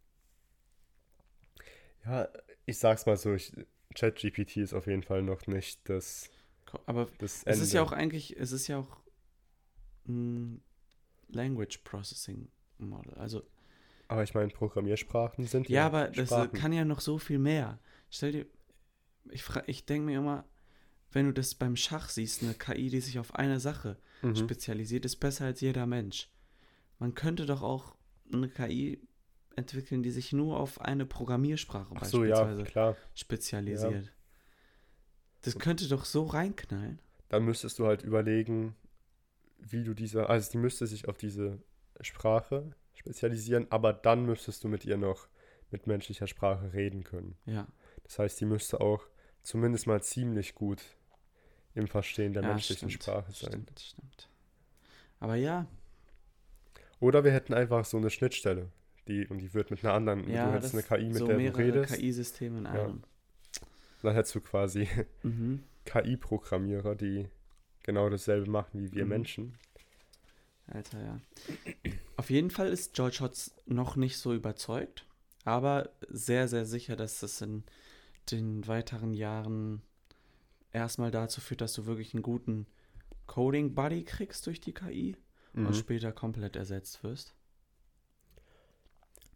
ja, 2.04 2.28
ich 2.66 2.78
sag's 2.78 3.06
mal 3.06 3.16
so, 3.16 3.36
ChatGPT 3.94 4.58
ist 4.58 4.74
auf 4.74 4.86
jeden 4.86 5.02
Fall 5.02 5.22
noch 5.22 5.46
nicht 5.46 5.88
das, 5.88 6.28
Aber 6.86 7.06
das 7.18 7.44
es 7.44 7.44
Ende. 7.44 7.62
ist 7.62 7.72
ja 7.72 7.82
auch 7.82 7.92
eigentlich, 7.92 8.36
es 8.36 8.52
ist 8.52 8.66
ja 8.66 8.78
auch 8.78 9.00
ein 10.06 10.62
Language 11.28 11.78
Processing 11.78 12.50
Model. 12.78 13.14
Also 13.14 13.42
Aber 14.08 14.22
ich 14.22 14.34
meine, 14.34 14.48
Programmiersprachen 14.48 15.46
sind 15.46 15.68
Ja, 15.68 15.86
aber 15.86 16.08
das 16.08 16.18
äh, 16.18 16.26
Sprachen. 16.26 16.52
kann 16.52 16.72
ja 16.72 16.84
noch 16.84 17.00
so 17.00 17.18
viel 17.18 17.38
mehr. 17.38 17.78
Stell 18.10 18.32
dir, 18.32 18.46
ich, 19.30 19.44
ich 19.66 19.84
denke 19.84 20.06
mir 20.06 20.18
immer, 20.18 20.44
wenn 21.10 21.26
du 21.26 21.32
das 21.32 21.54
beim 21.54 21.76
Schach 21.76 22.08
siehst, 22.08 22.42
eine 22.42 22.54
KI, 22.54 22.90
die 22.90 23.00
sich 23.00 23.18
auf 23.18 23.34
eine 23.34 23.58
Sache 23.58 23.96
mhm. 24.22 24.36
spezialisiert, 24.36 25.04
ist 25.04 25.16
besser 25.16 25.46
als 25.46 25.60
jeder 25.60 25.86
Mensch. 25.86 26.30
Man 26.98 27.14
könnte 27.14 27.46
doch 27.46 27.62
auch 27.62 27.96
eine 28.32 28.48
KI 28.48 29.00
entwickeln, 29.56 30.02
die 30.02 30.10
sich 30.10 30.32
nur 30.32 30.58
auf 30.58 30.80
eine 30.80 31.06
Programmiersprache 31.06 31.94
Ach 31.96 32.04
so, 32.04 32.24
ja, 32.24 32.36
beispielsweise 32.36 32.64
klar. 32.64 32.96
spezialisiert. 33.14 34.12
Das 35.42 35.58
könnte 35.58 35.88
doch 35.88 36.04
so 36.04 36.24
reinknallen. 36.24 37.00
Dann 37.28 37.44
müsstest 37.44 37.78
du 37.78 37.86
halt 37.86 38.02
überlegen, 38.02 38.76
wie 39.58 39.84
du 39.84 39.94
diese, 39.94 40.28
also 40.28 40.50
die 40.50 40.58
müsste 40.58 40.86
sich 40.86 41.08
auf 41.08 41.16
diese 41.16 41.62
Sprache 42.00 42.74
spezialisieren, 42.96 43.66
aber 43.70 43.92
dann 43.92 44.24
müsstest 44.26 44.64
du 44.64 44.68
mit 44.68 44.84
ihr 44.84 44.96
noch 44.96 45.28
mit 45.70 45.86
menschlicher 45.86 46.26
Sprache 46.26 46.72
reden 46.72 47.04
können. 47.04 47.36
Ja. 47.46 47.66
Das 48.04 48.18
heißt, 48.18 48.40
die 48.40 48.44
müsste 48.44 48.80
auch 48.80 49.04
zumindest 49.42 49.86
mal 49.86 50.02
ziemlich 50.02 50.54
gut 50.54 50.82
im 51.74 51.88
Verstehen 51.88 52.32
der 52.32 52.42
ja, 52.42 52.48
menschlichen 52.50 52.88
stimmt, 52.90 53.02
Sprache 53.02 53.32
sein. 53.32 53.50
Stimmt, 53.50 53.80
stimmt. 53.80 54.28
Aber 55.20 55.34
ja, 55.36 55.66
Oder 57.00 57.24
wir 57.24 57.32
hätten 57.32 57.52
einfach 57.54 57.84
so 57.84 57.96
eine 57.98 58.10
Schnittstelle, 58.10 58.70
die 59.08 59.26
und 59.26 59.38
die 59.38 59.52
wird 59.54 59.70
mit 59.70 59.84
einer 59.84 59.92
anderen, 59.94 60.28
ja 60.30 60.46
du 60.46 60.52
hättest 60.54 60.74
eine 60.74 60.82
KI, 60.82 61.08
mit 61.08 61.18
so 61.18 61.26
der 61.26 61.36
du 61.38 61.58
redest, 61.58 61.94
KI-Systeme 61.94 62.58
in 62.58 62.64
Ja. 62.64 62.70
einem. 62.84 63.02
dann 64.02 64.14
hättest 64.14 64.34
du 64.34 64.40
quasi 64.40 64.88
Mhm. 65.22 65.62
KI-Programmierer, 65.84 66.94
die 66.94 67.28
genau 67.82 68.08
dasselbe 68.08 68.50
machen 68.50 68.80
wie 68.80 68.92
wir 68.92 69.04
Mhm. 69.04 69.08
Menschen. 69.10 69.58
Alter, 70.68 71.00
ja. 71.02 71.20
Auf 72.16 72.30
jeden 72.30 72.50
Fall 72.50 72.68
ist 72.68 72.94
George 72.94 73.18
Hotz 73.20 73.54
noch 73.66 73.96
nicht 73.96 74.18
so 74.18 74.32
überzeugt, 74.32 75.04
aber 75.44 75.90
sehr, 76.08 76.48
sehr 76.48 76.64
sicher, 76.64 76.96
dass 76.96 77.20
das 77.20 77.40
in 77.42 77.64
den 78.30 78.66
weiteren 78.66 79.12
Jahren 79.12 79.82
erstmal 80.72 81.10
dazu 81.10 81.40
führt, 81.40 81.60
dass 81.60 81.74
du 81.74 81.86
wirklich 81.86 82.14
einen 82.14 82.22
guten 82.22 82.66
Coding-Buddy 83.26 84.04
kriegst 84.04 84.46
durch 84.46 84.60
die 84.60 84.72
KI 84.72 85.16
Mhm. 85.52 85.68
und 85.68 85.74
später 85.76 86.12
komplett 86.12 86.54
ersetzt 86.56 87.02
wirst. 87.02 87.34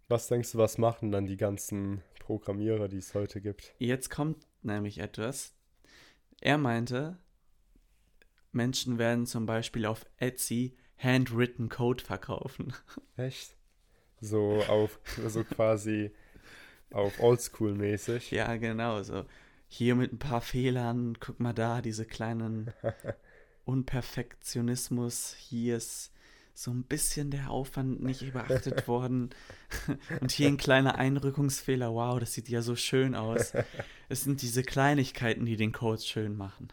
Was 0.09 0.29
denkst 0.29 0.53
du, 0.53 0.59
was 0.59 0.77
machen 0.77 1.13
dann 1.13 1.27
die 1.27 1.37
ganzen 1.37 2.03
Programmierer, 2.19 2.89
die 2.89 2.99
es 2.99 3.15
heute 3.15 3.41
gibt? 3.41 3.73
Jetzt 3.79 4.11
kommt 4.11 4.47
nämlich 4.63 4.99
etwas. 4.99 5.55
Er 6.41 6.59
meinte, 6.59 7.17
Menschen 8.53 8.99
werden 8.99 9.25
zum 9.27 9.47
Beispiel 9.47 9.87
auf 9.87 10.05
Etsy 10.19 10.77
handwritten 11.03 11.69
Code 11.69 12.05
verkaufen. 12.05 12.73
Echt? 13.17 13.55
So 14.21 14.63
auf, 14.69 15.01
so 15.27 15.45
quasi 15.45 16.11
auf 16.93 17.19
Oldschool-mäßig. 17.21 18.31
Ja, 18.33 18.57
genau. 18.57 19.03
So 19.03 19.25
hier 19.67 19.95
mit 19.95 20.13
ein 20.13 20.19
paar 20.19 20.41
Fehlern. 20.41 21.17
Guck 21.21 21.41
mal 21.41 21.55
da, 21.55 21.81
diese 21.81 22.05
kleinen 22.05 22.73
Unperfektionismus. 23.65 25.35
Hier 25.39 25.77
ist 25.77 26.13
so 26.53 26.71
ein 26.73 26.83
bisschen 26.83 27.31
der 27.31 27.51
Aufwand 27.51 28.03
nicht 28.03 28.21
überachtet 28.23 28.87
worden. 28.89 29.31
Und 30.21 30.33
hier 30.33 30.49
ein 30.49 30.59
kleiner 30.59 30.97
Einrückungsfehler. 30.97 31.95
Wow, 31.95 32.19
das 32.19 32.35
sieht 32.35 32.49
ja 32.49 32.61
so 32.61 32.77
schön 32.77 33.15
aus. 33.15 33.53
Es 34.09 34.25
sind 34.25 34.43
diese 34.43 34.63
Kleinigkeiten, 34.63 35.47
die 35.47 35.57
den 35.57 35.73
Code 35.73 36.03
schön 36.03 36.37
machen. 36.37 36.69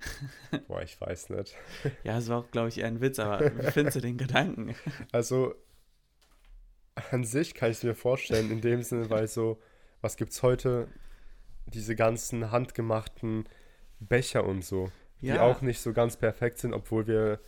Boah, 0.68 0.82
ich 0.82 1.00
weiß 1.00 1.30
nicht. 1.30 1.56
Ja, 2.04 2.18
es 2.18 2.28
war 2.28 2.38
auch, 2.38 2.50
glaube 2.50 2.68
ich, 2.68 2.78
eher 2.78 2.86
ein 2.86 3.00
Witz, 3.00 3.18
aber 3.18 3.40
wie 3.58 3.70
findest 3.70 3.96
du 3.96 4.00
den 4.00 4.18
Gedanken? 4.18 4.74
Also, 5.12 5.54
an 7.10 7.24
sich 7.24 7.54
kann 7.54 7.70
ich 7.70 7.78
es 7.78 7.82
mir 7.84 7.94
vorstellen, 7.94 8.50
in 8.50 8.60
dem 8.60 8.82
Sinne, 8.82 9.08
weil 9.10 9.26
so, 9.28 9.60
was 10.00 10.16
gibt's 10.16 10.42
heute? 10.42 10.88
Diese 11.66 11.94
ganzen 11.94 12.50
handgemachten 12.50 13.44
Becher 14.00 14.44
und 14.44 14.64
so, 14.64 14.90
die 15.20 15.28
Ja. 15.28 15.42
auch 15.42 15.60
nicht 15.60 15.80
so 15.80 15.92
ganz 15.92 16.16
perfekt 16.16 16.58
sind, 16.58 16.74
obwohl 16.74 17.06
wir 17.06 17.40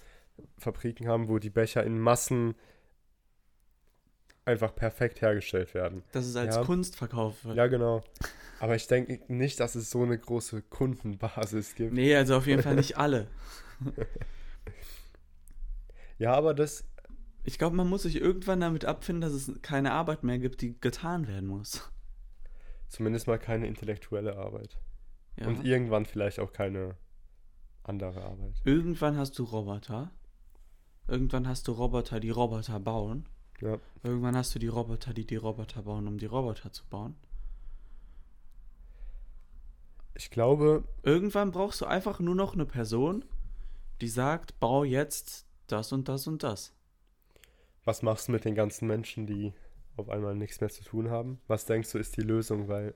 Fabriken 0.59 1.09
haben, 1.09 1.29
wo 1.29 1.38
die 1.38 1.51
Becher 1.51 1.83
in 1.85 1.99
Massen 1.99 2.55
einfach 4.45 4.75
perfekt 4.75 5.21
hergestellt 5.23 5.73
werden. 5.75 6.03
Dass 6.13 6.27
es 6.27 6.35
als 6.37 6.57
Ja. 6.57 6.65
Kunst 6.65 6.97
verkauft 6.97 7.45
wird. 7.45 7.57
Ja, 7.57 7.67
genau. 7.69 8.03
Aber 8.61 8.75
ich 8.77 8.87
denke 8.87 9.21
nicht, 9.33 9.61
dass 9.61 9.75
es 9.75 9.91
so 9.91 10.03
eine 10.03 10.19
große 10.19 10.63
Kundenbasis 10.63 11.75
gibt. 11.75 11.93
Nee, 11.93 12.15
also 12.15 12.37
auf 12.37 12.47
jeden 12.47 12.63
Fall 12.63 12.75
nicht 12.77 12.97
alle. 12.99 13.29
Ja, 16.19 16.35
aber 16.35 16.55
das, 16.55 16.85
Ich 17.45 17.59
glaube, 17.59 17.75
man 17.75 17.89
muss 17.89 18.03
sich 18.03 18.21
irgendwann 18.21 18.61
damit 18.61 18.85
abfinden, 18.85 19.21
dass 19.23 19.33
es 19.33 19.51
keine 19.63 19.91
Arbeit 19.93 20.23
mehr 20.23 20.39
gibt, 20.39 20.61
die 20.61 20.79
getan 20.81 21.27
werden 21.27 21.49
muss. 21.49 21.91
zumindest 22.89 23.27
mal 23.27 23.39
keine 23.39 23.67
intellektuelle 23.67 24.37
Arbeit. 24.37 24.79
Ja. 25.37 25.49
Und 25.49 25.65
irgendwann 25.65 26.05
vielleicht 26.07 26.39
auch 26.39 26.53
keine 26.53 26.95
andere 27.83 28.23
Arbeit. 28.23 28.55
Irgendwann 28.65 29.17
hast 29.17 29.37
du 29.39 29.45
Roboter. 29.45 30.13
Irgendwann 31.09 31.49
hast 31.49 31.67
du 31.67 31.73
Roboter, 31.73 32.21
die 32.21 32.31
Roboter 32.31 32.79
bauen. 32.79 33.29
Ja. 33.62 33.79
Irgendwann 34.03 34.37
hast 34.37 34.55
du 34.55 34.59
die 34.59 34.66
Roboter, 34.68 35.14
die 35.14 35.25
die 35.27 35.37
Roboter 35.37 35.83
bauen, 35.83 36.07
um 36.09 36.18
die 36.18 36.27
Roboter 36.27 36.72
zu 36.72 36.85
bauen. 36.90 37.14
Ich 40.14 40.31
glaube, 40.31 40.85
Irgendwann 41.03 41.51
brauchst 41.53 41.81
du 41.81 41.87
einfach 41.87 42.20
nur 42.20 42.35
noch 42.35 42.53
eine 42.55 42.66
Person, 42.66 43.25
die 44.01 44.09
sagt, 44.09 44.59
bau 44.61 44.85
jetzt 44.85 45.46
das 45.68 45.92
und 45.92 46.09
das 46.09 46.27
und 46.27 46.42
das. 46.42 46.75
was 47.85 48.03
machst 48.03 48.29
du 48.29 48.33
mit 48.33 48.44
den 48.44 48.55
ganzen 48.55 48.87
Menschen, 48.87 49.27
die 49.27 49.53
auf 49.96 50.09
einmal 50.09 50.35
nichts 50.35 50.61
mehr 50.61 50.70
zu 50.70 50.85
tun 50.85 51.11
haben? 51.11 51.40
Was 51.48 51.64
denkst 51.66 51.90
du, 51.92 51.98
ist 51.98 52.16
die 52.16 52.20
Lösung? 52.22 52.68
Weil 52.68 52.94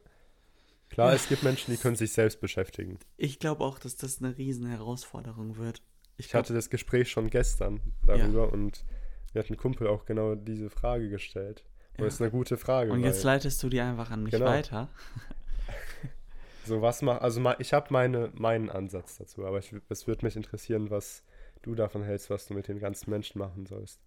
klar, 0.90 1.12
es 1.12 1.28
gibt 1.28 1.42
Menschen, 1.42 1.72
die 1.72 1.78
können 1.80 1.96
sich 1.96 2.12
selbst 2.12 2.40
beschäftigen. 2.40 2.98
Ich 3.16 3.38
glaube 3.38 3.64
auch, 3.64 3.78
dass 3.78 3.96
das 3.96 4.18
eine 4.22 4.36
riesen 4.36 4.66
Herausforderung 4.66 5.56
wird. 5.56 5.82
Ich 6.18 6.34
hatte 6.34 6.54
das 6.54 6.70
Gespräch 6.70 7.10
schon 7.10 7.30
gestern 7.30 7.80
darüber 8.04 8.46
Ja. 8.46 8.52
und 8.52 8.84
mir 9.36 9.42
hat 9.42 9.50
ein 9.50 9.56
Kumpel 9.58 9.86
auch 9.86 10.06
genau 10.06 10.34
diese 10.34 10.70
Frage 10.70 11.10
gestellt. 11.10 11.62
Und 11.92 12.00
Ja. 12.00 12.04
das 12.06 12.14
ist 12.14 12.22
eine 12.22 12.30
gute 12.30 12.56
Frage. 12.56 12.90
Und 12.90 13.00
jetzt 13.04 13.22
leitest 13.22 13.62
du 13.62 13.68
die 13.68 13.80
einfach 13.80 14.10
an 14.10 14.22
mich 14.22 14.32
Genau. 14.32 14.46
weiter. 14.46 14.88
so 16.64 16.80
was 16.80 17.02
mach, 17.02 17.20
also 17.20 17.42
ich 17.58 17.72
habe 17.74 17.88
meine, 17.90 18.30
meinen 18.34 18.70
Ansatz 18.70 19.18
dazu, 19.18 19.44
aber 19.44 19.58
ich, 19.58 19.74
es 19.90 20.06
würde 20.06 20.24
mich 20.24 20.36
interessieren, 20.36 20.90
was 20.90 21.22
du 21.62 21.74
davon 21.74 22.02
hältst, 22.02 22.30
was 22.30 22.46
du 22.46 22.54
mit 22.54 22.68
den 22.68 22.78
ganzen 22.78 23.10
Menschen 23.10 23.38
machen 23.38 23.66
sollst. 23.66 24.00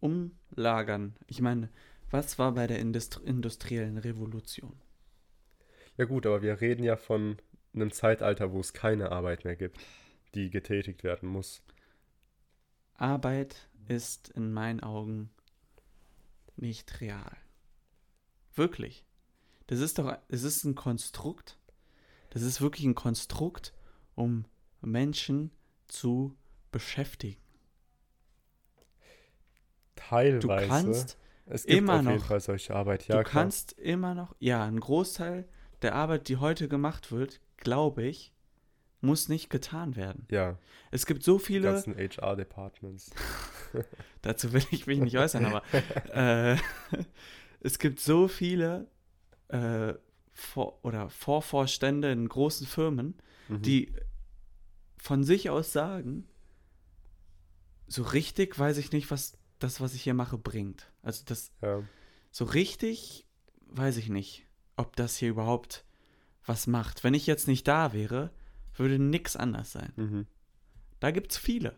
Umlagern. 0.00 1.16
Ich 1.26 1.40
meine, 1.40 1.68
was 2.10 2.38
war 2.38 2.52
bei 2.52 2.66
der 2.68 2.78
Indust 2.78 3.20
industriellen 3.24 3.98
Revolution? 3.98 4.80
Ja 5.96 6.04
gut, 6.04 6.24
aber 6.24 6.40
wir 6.42 6.60
reden 6.60 6.84
ja 6.84 6.96
von 6.96 7.36
einem 7.74 7.90
Zeitalter, 7.90 8.52
wo 8.52 8.60
es 8.60 8.72
keine 8.72 9.10
Arbeit 9.10 9.44
mehr 9.44 9.56
gibt, 9.56 9.78
die 10.34 10.50
getätigt 10.50 11.02
werden 11.04 11.28
muss. 11.28 11.62
Arbeit 12.94 13.68
ist 13.88 14.28
in 14.30 14.52
meinen 14.52 14.80
Augen 14.80 15.30
nicht 16.56 17.00
real. 17.00 17.36
Wirklich. 18.54 19.04
Das 19.66 19.80
ist 19.80 19.98
doch, 19.98 20.16
es 20.28 20.42
ist 20.42 20.64
ein 20.64 20.74
Konstrukt. 20.74 21.58
Das 22.30 22.42
ist 22.42 22.60
wirklich 22.60 22.84
ein 22.86 22.94
Konstrukt, 22.94 23.72
um 24.14 24.44
Menschen 24.80 25.50
zu 25.88 26.36
beschäftigen. 26.70 27.40
Du 29.94 30.02
Teilweise. 30.08 30.68
kannst, 30.68 31.18
es 31.46 31.64
gibt 31.64 31.78
immer 31.78 31.94
auf 32.00 32.02
jeden 32.02 32.16
noch- 32.16 32.24
Fall 32.26 32.40
solche 32.40 32.74
Arbeit, 32.74 33.06
ja 33.08 33.16
du 33.18 33.22
klar. 33.22 33.42
kannst 33.44 33.72
immer 33.72 34.14
noch, 34.14 34.34
ja, 34.40 34.64
ein 34.64 34.80
Großteil 34.80 35.48
der 35.82 35.94
Arbeit, 35.94 36.28
die 36.28 36.36
heute 36.36 36.68
gemacht 36.68 37.12
wird, 37.12 37.40
glaube 37.56 38.02
ich, 38.04 38.32
muss 39.02 39.28
nicht 39.28 39.50
getan 39.50 39.96
werden. 39.96 40.26
Ja, 40.30 40.56
Es 40.90 41.06
gibt 41.06 41.22
so 41.22 41.38
die 41.38 41.44
viele, 41.44 41.72
ganzen 41.72 41.94
HR-Departments. 41.96 43.10
dazu 44.22 44.52
will 44.52 44.64
ich 44.70 44.86
mich 44.86 45.00
nicht 45.00 45.18
äußern, 45.18 45.44
aber 45.46 45.62
äh, 46.14 46.56
es 47.60 47.78
gibt 47.78 48.00
so 48.00 48.28
viele 48.28 48.88
äh, 49.48 49.94
Vor 50.32 50.78
oder 50.84 51.10
Vorvorstände 51.10 52.10
in 52.12 52.28
großen 52.28 52.66
Firmen, 52.66 53.14
Mhm. 53.48 53.62
die 53.62 53.92
von 54.98 55.24
sich 55.24 55.50
aus 55.50 55.72
sagen, 55.72 56.28
so 57.88 58.02
richtig 58.04 58.56
weiß 58.58 58.78
ich 58.78 58.92
nicht, 58.92 59.10
was 59.10 59.36
das, 59.58 59.80
was 59.80 59.94
ich 59.94 60.02
hier 60.02 60.14
mache, 60.14 60.38
bringt. 60.38 60.90
Also 61.02 61.24
das 61.26 61.50
Ja. 61.60 61.82
so 62.30 62.44
richtig 62.44 63.26
weiß 63.66 63.96
ich 63.96 64.08
nicht, 64.08 64.46
ob 64.76 64.94
das 64.96 65.16
hier 65.16 65.28
überhaupt 65.30 65.84
was 66.46 66.66
macht. 66.68 67.02
Wenn 67.04 67.14
ich 67.14 67.26
jetzt 67.26 67.48
nicht 67.48 67.66
da 67.68 67.92
wäre, 67.92 68.30
würde 68.76 68.98
nix 68.98 69.36
anders 69.36 69.72
sein. 69.72 69.92
Mhm. 69.96 70.26
Da 71.00 71.10
gibt's 71.10 71.36
viele. 71.38 71.74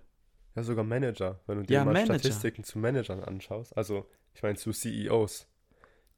ja, 0.55 0.63
sogar 0.63 0.85
Manager. 0.85 1.41
Wenn 1.47 1.59
du 1.59 1.63
dir 1.65 1.75
Ja, 1.75 1.85
mal 1.85 1.93
Manager. 1.95 2.19
Statistiken 2.19 2.65
zu 2.65 2.79
Managern 2.79 3.21
anschaust, 3.23 3.77
also 3.77 4.09
ich 4.35 4.43
meine 4.43 4.57
zu 4.57 4.73
CEOs, 4.73 5.47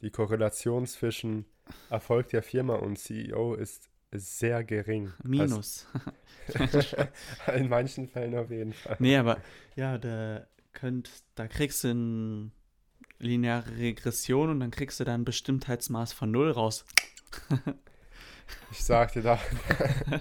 die 0.02 0.10
Korrelation 0.10 0.86
zwischen 0.86 1.46
Erfolg 1.90 2.28
der 2.28 2.42
Firma 2.42 2.74
und 2.76 2.98
CEO 2.98 3.54
ist, 3.54 3.88
ist 4.10 4.38
sehr 4.38 4.62
gering. 4.64 5.12
Minus. 5.24 5.86
Also, 6.54 6.80
in 7.54 7.68
manchen 7.68 8.08
Fällen 8.08 8.36
auf 8.36 8.50
jeden 8.50 8.72
Fall. 8.72 8.96
Nee, 9.00 9.16
aber 9.16 9.40
ja, 9.74 9.98
da 9.98 10.46
könnt, 10.72 11.10
da 11.34 11.48
kriegst 11.48 11.82
du 11.84 11.88
eine 11.88 12.50
lineare 13.18 13.76
Regression 13.78 14.50
und 14.50 14.60
dann 14.60 14.70
kriegst 14.70 15.00
du 15.00 15.04
da 15.04 15.14
ein 15.14 15.24
Bestimmtheitsmaß 15.24 16.12
von 16.12 16.30
null 16.30 16.50
raus. 16.50 16.84
Ich 18.70 18.84
sag 18.84 19.12
dir 19.12 19.22
da, 19.22 19.40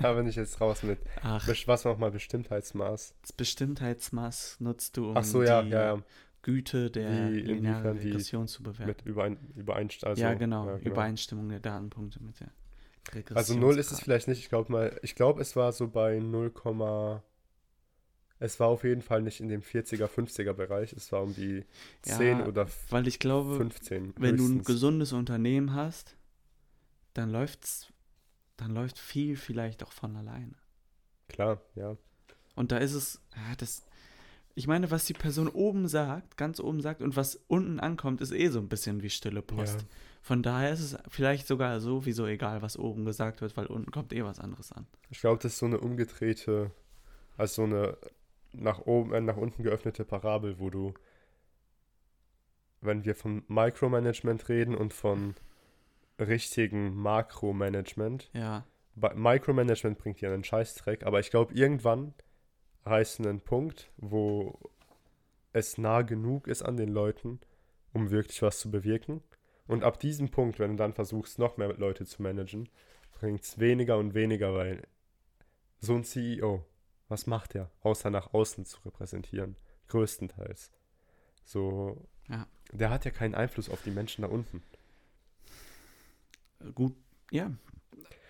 da 0.00 0.12
bin 0.14 0.26
ich 0.26 0.36
jetzt 0.36 0.60
raus 0.60 0.82
mit. 0.82 0.98
Ach, 1.22 1.46
Was 1.66 1.84
nochmal 1.84 2.10
Bestimmtheitsmaß? 2.10 3.14
das 3.22 3.32
Bestimmtheitsmaß 3.32 4.56
nutzt 4.60 4.96
du, 4.96 5.10
um 5.10 5.16
Ach 5.16 5.24
so, 5.24 5.42
ja, 5.42 5.62
die 5.62 5.70
ja, 5.70 5.94
ja. 5.96 6.02
Güte 6.42 6.90
der 6.90 7.30
linearen 7.30 7.98
Regression 7.98 8.48
zu 8.48 8.62
bewerten. 8.62 8.86
Mit 8.86 9.02
Überein 9.04 9.38
Übereinstimmung. 9.56 10.10
Also, 10.10 10.22
ja, 10.22 10.34
genau, 10.34 10.76
Übereinstimmung 10.78 11.48
der 11.48 11.60
Datenpunkte 11.60 12.22
mit 12.22 12.40
der 12.40 12.50
Regression. 13.14 13.36
Also 13.36 13.58
0 13.58 13.78
ist 13.78 13.92
es 13.92 14.00
vielleicht 14.00 14.28
nicht. 14.28 14.38
Ich 14.38 14.48
glaube 14.48 14.72
mal, 14.72 14.98
ich 15.02 15.14
glaube, 15.14 15.40
es 15.42 15.56
war 15.56 15.72
so 15.72 15.88
bei 15.88 16.18
0, 16.18 16.52
es 18.38 18.58
war 18.58 18.68
auf 18.68 18.84
jeden 18.84 19.02
Fall 19.02 19.20
nicht 19.20 19.40
in 19.40 19.48
dem 19.48 19.60
40er, 19.60 20.06
50er 20.06 20.54
Bereich. 20.54 20.94
Es 20.94 21.12
war 21.12 21.22
um 21.22 21.34
die 21.34 21.64
10 22.02 22.38
Ja, 22.38 22.46
oder 22.46 22.66
Weil 22.88 23.06
ich 23.06 23.18
glaube, 23.18 23.56
15. 23.56 24.14
wenn 24.16 24.38
du 24.38 24.44
ein 24.44 24.48
höchstens. 24.48 24.66
gesundes 24.66 25.12
Unternehmen 25.12 25.74
hast, 25.74 26.16
dann 27.12 27.28
läuft's, 27.30 27.92
dann 28.60 28.74
läuft 28.74 28.98
viel 28.98 29.36
vielleicht 29.36 29.82
auch 29.82 29.92
von 29.92 30.16
alleine. 30.16 30.54
Klar, 31.28 31.60
ja. 31.74 31.96
Und 32.54 32.72
da 32.72 32.78
ist 32.78 32.94
es, 32.94 33.20
ja, 33.34 33.54
das, 33.56 33.86
ich 34.54 34.66
meine, 34.66 34.90
was 34.90 35.06
die 35.06 35.14
Person 35.14 35.48
oben 35.48 35.88
sagt, 35.88 36.36
ganz 36.36 36.60
oben 36.60 36.80
sagt 36.80 37.00
und 37.00 37.16
was 37.16 37.36
unten 37.46 37.80
ankommt, 37.80 38.20
ist 38.20 38.32
eh 38.32 38.48
so 38.48 38.58
ein 38.58 38.68
bisschen 38.68 39.02
wie 39.02 39.10
stille 39.10 39.42
Post. 39.42 39.80
Ja. 39.80 39.86
Von 40.22 40.42
daher 40.42 40.72
ist 40.72 40.80
es 40.80 40.98
vielleicht 41.08 41.46
sogar 41.46 41.80
sowieso 41.80 42.26
egal, 42.26 42.60
was 42.60 42.78
oben 42.78 43.06
gesagt 43.06 43.40
wird, 43.40 43.56
weil 43.56 43.66
unten 43.66 43.90
kommt 43.90 44.12
eh 44.12 44.24
was 44.24 44.38
anderes 44.38 44.72
an. 44.72 44.86
Ich 45.08 45.20
glaube, 45.20 45.40
das 45.42 45.52
ist 45.52 45.58
so 45.58 45.66
eine 45.66 45.78
umgedrehte, 45.78 46.70
also 47.38 47.66
so 47.66 47.74
eine 47.74 47.96
nach 48.52 48.80
oben, 48.80 49.14
äh, 49.14 49.20
nach 49.20 49.36
unten 49.36 49.62
geöffnete 49.62 50.04
Parabel, 50.04 50.58
wo 50.58 50.68
du, 50.68 50.92
wenn 52.80 53.04
wir 53.04 53.14
von 53.14 53.44
Micromanagement 53.48 54.48
reden 54.48 54.74
und 54.74 54.92
von 54.92 55.34
richtigen 56.20 56.94
Makromanagement, 56.94 58.30
Ja, 58.32 58.64
Micromanagement 59.14 59.98
bringt 59.98 60.20
dir 60.20 60.32
einen 60.32 60.44
Scheißdreck, 60.44 61.04
aber 61.06 61.20
ich 61.20 61.30
glaube, 61.30 61.54
irgendwann 61.54 62.14
reißt 62.84 63.20
einen 63.20 63.40
Punkt, 63.40 63.90
wo 63.96 64.58
es 65.52 65.78
nah 65.78 66.02
genug 66.02 66.46
ist 66.46 66.62
an 66.62 66.76
den 66.76 66.88
Leuten, 66.88 67.40
um 67.92 68.10
wirklich 68.10 68.42
was 68.42 68.58
zu 68.60 68.70
bewirken. 68.70 69.22
Und 69.66 69.84
ab 69.84 70.00
diesem 70.00 70.30
Punkt, 70.30 70.58
wenn 70.58 70.72
du 70.72 70.76
dann 70.76 70.92
versuchst, 70.94 71.38
noch 71.38 71.56
mehr 71.56 71.72
Leute 71.74 72.04
zu 72.04 72.22
managen, 72.22 72.68
bringt 73.18 73.42
es 73.42 73.58
weniger 73.58 73.98
und 73.98 74.14
weniger, 74.14 74.54
weil 74.54 74.82
so 75.78 75.94
ein 75.94 76.04
CEO, 76.04 76.64
was 77.08 77.26
macht 77.26 77.54
er, 77.54 77.70
außer 77.80 78.10
nach 78.10 78.34
außen 78.34 78.64
zu 78.64 78.80
repräsentieren? 78.84 79.56
Größtenteils. 79.88 80.70
So, 81.44 82.06
Ja. 82.28 82.46
der 82.72 82.90
hat 82.90 83.04
ja 83.04 83.10
keinen 83.10 83.34
Einfluss 83.34 83.68
auf 83.70 83.82
die 83.82 83.90
Menschen 83.90 84.22
da 84.22 84.28
unten. 84.28 84.62
Gut, 86.74 86.94
ja. 87.30 87.50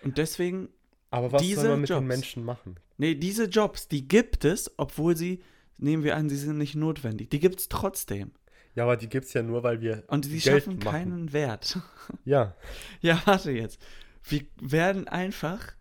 Und 0.03 0.17
deswegen 0.17 0.69
Aber 1.09 1.31
was 1.31 1.41
Diese 1.41 1.61
soll 1.61 1.69
man 1.71 1.81
mit 1.81 1.89
Jobs. 1.89 2.01
den 2.01 2.07
Menschen 2.07 2.43
machen? 2.43 2.75
Nee, 2.97 3.15
diese 3.15 3.45
Jobs, 3.45 3.87
die 3.87 4.07
gibt 4.07 4.45
es, 4.45 4.71
obwohl 4.77 5.15
sie 5.17 5.41
nehmen 5.77 6.03
wir 6.03 6.15
an, 6.15 6.29
sie 6.29 6.37
sind 6.37 6.57
nicht 6.57 6.75
notwendig. 6.75 7.29
Die 7.31 7.39
gibt 7.39 7.59
es 7.59 7.67
trotzdem. 7.69 8.31
Ja, 8.75 8.83
aber 8.83 8.95
die 8.95 9.09
gibt 9.09 9.25
es 9.25 9.33
ja 9.33 9.43
nur, 9.43 9.63
weil 9.63 9.81
wir 9.81 10.03
Und 10.07 10.25
die 10.25 10.39
Geld 10.39 10.63
schaffen 10.63 10.77
machen. 10.79 10.91
keinen 10.91 11.33
Wert. 11.33 11.79
Ja, 12.25 12.55
Ja, 13.01 13.21
warte 13.25 13.51
jetzt. 13.51 13.81
Wir 14.23 14.43
werden 14.61 15.07
einfach 15.07 15.73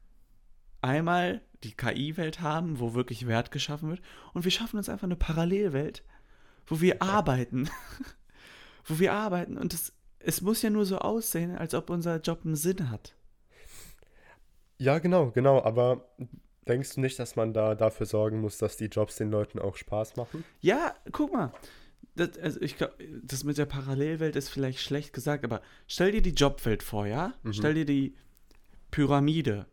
einmal 0.81 1.43
die 1.63 1.73
KI-Welt 1.73 2.41
haben, 2.41 2.81
wo 2.81 2.95
wirklich 2.95 3.27
Wert 3.27 3.51
geschaffen 3.51 3.91
wird. 3.91 4.01
Und 4.33 4.45
wir 4.45 4.51
schaffen 4.51 4.79
uns 4.79 4.89
einfach 4.89 5.05
eine 5.05 5.17
Parallelwelt, 5.17 6.03
wo 6.67 6.81
wir 6.81 7.03
arbeiten. 7.03 7.69
wo 8.87 8.99
wir 8.99 9.13
arbeiten. 9.13 9.59
Und 9.59 9.75
es, 9.75 9.93
es 10.21 10.41
muss 10.41 10.63
ja 10.63 10.71
nur 10.71 10.87
so 10.87 10.99
aussehen, 10.99 11.57
als 11.57 11.75
ob 11.75 11.91
unser 11.91 12.21
Job 12.21 12.41
einen 12.45 12.57
Sinn 12.57 12.91
hat. 12.91 13.15
ja, 14.79 14.99
genau, 14.99 15.31
genau. 15.31 15.63
Aber 15.63 16.09
denkst 16.69 16.95
du 16.95 17.01
nicht, 17.01 17.19
dass 17.19 17.37
man 17.37 17.53
da 17.53 17.75
dafür 17.75 18.07
sorgen 18.07 18.41
muss, 18.41 18.59
dass 18.59 18.77
die 18.77 18.87
Jobs 18.87 19.17
den 19.17 19.31
Leuten 19.31 19.59
auch 19.59 19.77
Spaß 19.77 20.17
machen? 20.17 20.45
Ja, 20.61 20.95
guck 21.13 21.33
mal. 21.33 21.53
Das, 22.15 22.37
also 22.39 22.61
ich 22.61 22.77
glaube, 22.77 22.95
das 23.23 23.45
mit 23.45 23.57
der 23.59 23.67
Parallelwelt 23.67 24.37
ist 24.37 24.49
vielleicht 24.49 24.81
schlecht 24.81 25.13
gesagt, 25.13 25.45
aber 25.45 25.63
stell 25.87 26.13
dir 26.13 26.23
die 26.23 26.35
Jobwelt 26.35 26.83
vor, 26.83 27.07
ja? 27.07 27.35
Mhm. 27.43 27.53
Stell 27.53 27.75
dir 27.75 27.85
die 27.85 28.15
Pyramide 28.91 29.67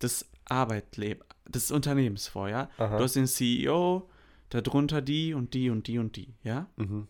des 0.00 0.30
Arbeitleb 0.46 1.24
des 1.48 1.70
Unternehmens 1.70 2.28
vor, 2.28 2.48
ja? 2.48 2.70
Aha. 2.78 2.96
Du 2.96 3.04
hast 3.04 3.16
den 3.16 3.26
CEO, 3.26 4.08
darunter 4.50 5.02
die 5.02 5.34
und 5.34 5.54
die 5.54 5.68
und 5.70 5.86
die 5.88 5.98
und 5.98 6.16
die, 6.16 6.34
ja? 6.42 6.68
Mhm. 6.76 7.08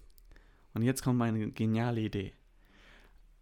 Und 0.72 0.82
jetzt 0.82 1.02
kommt 1.02 1.18
meine 1.18 1.50
geniale 1.52 2.00
Idee. 2.00 2.32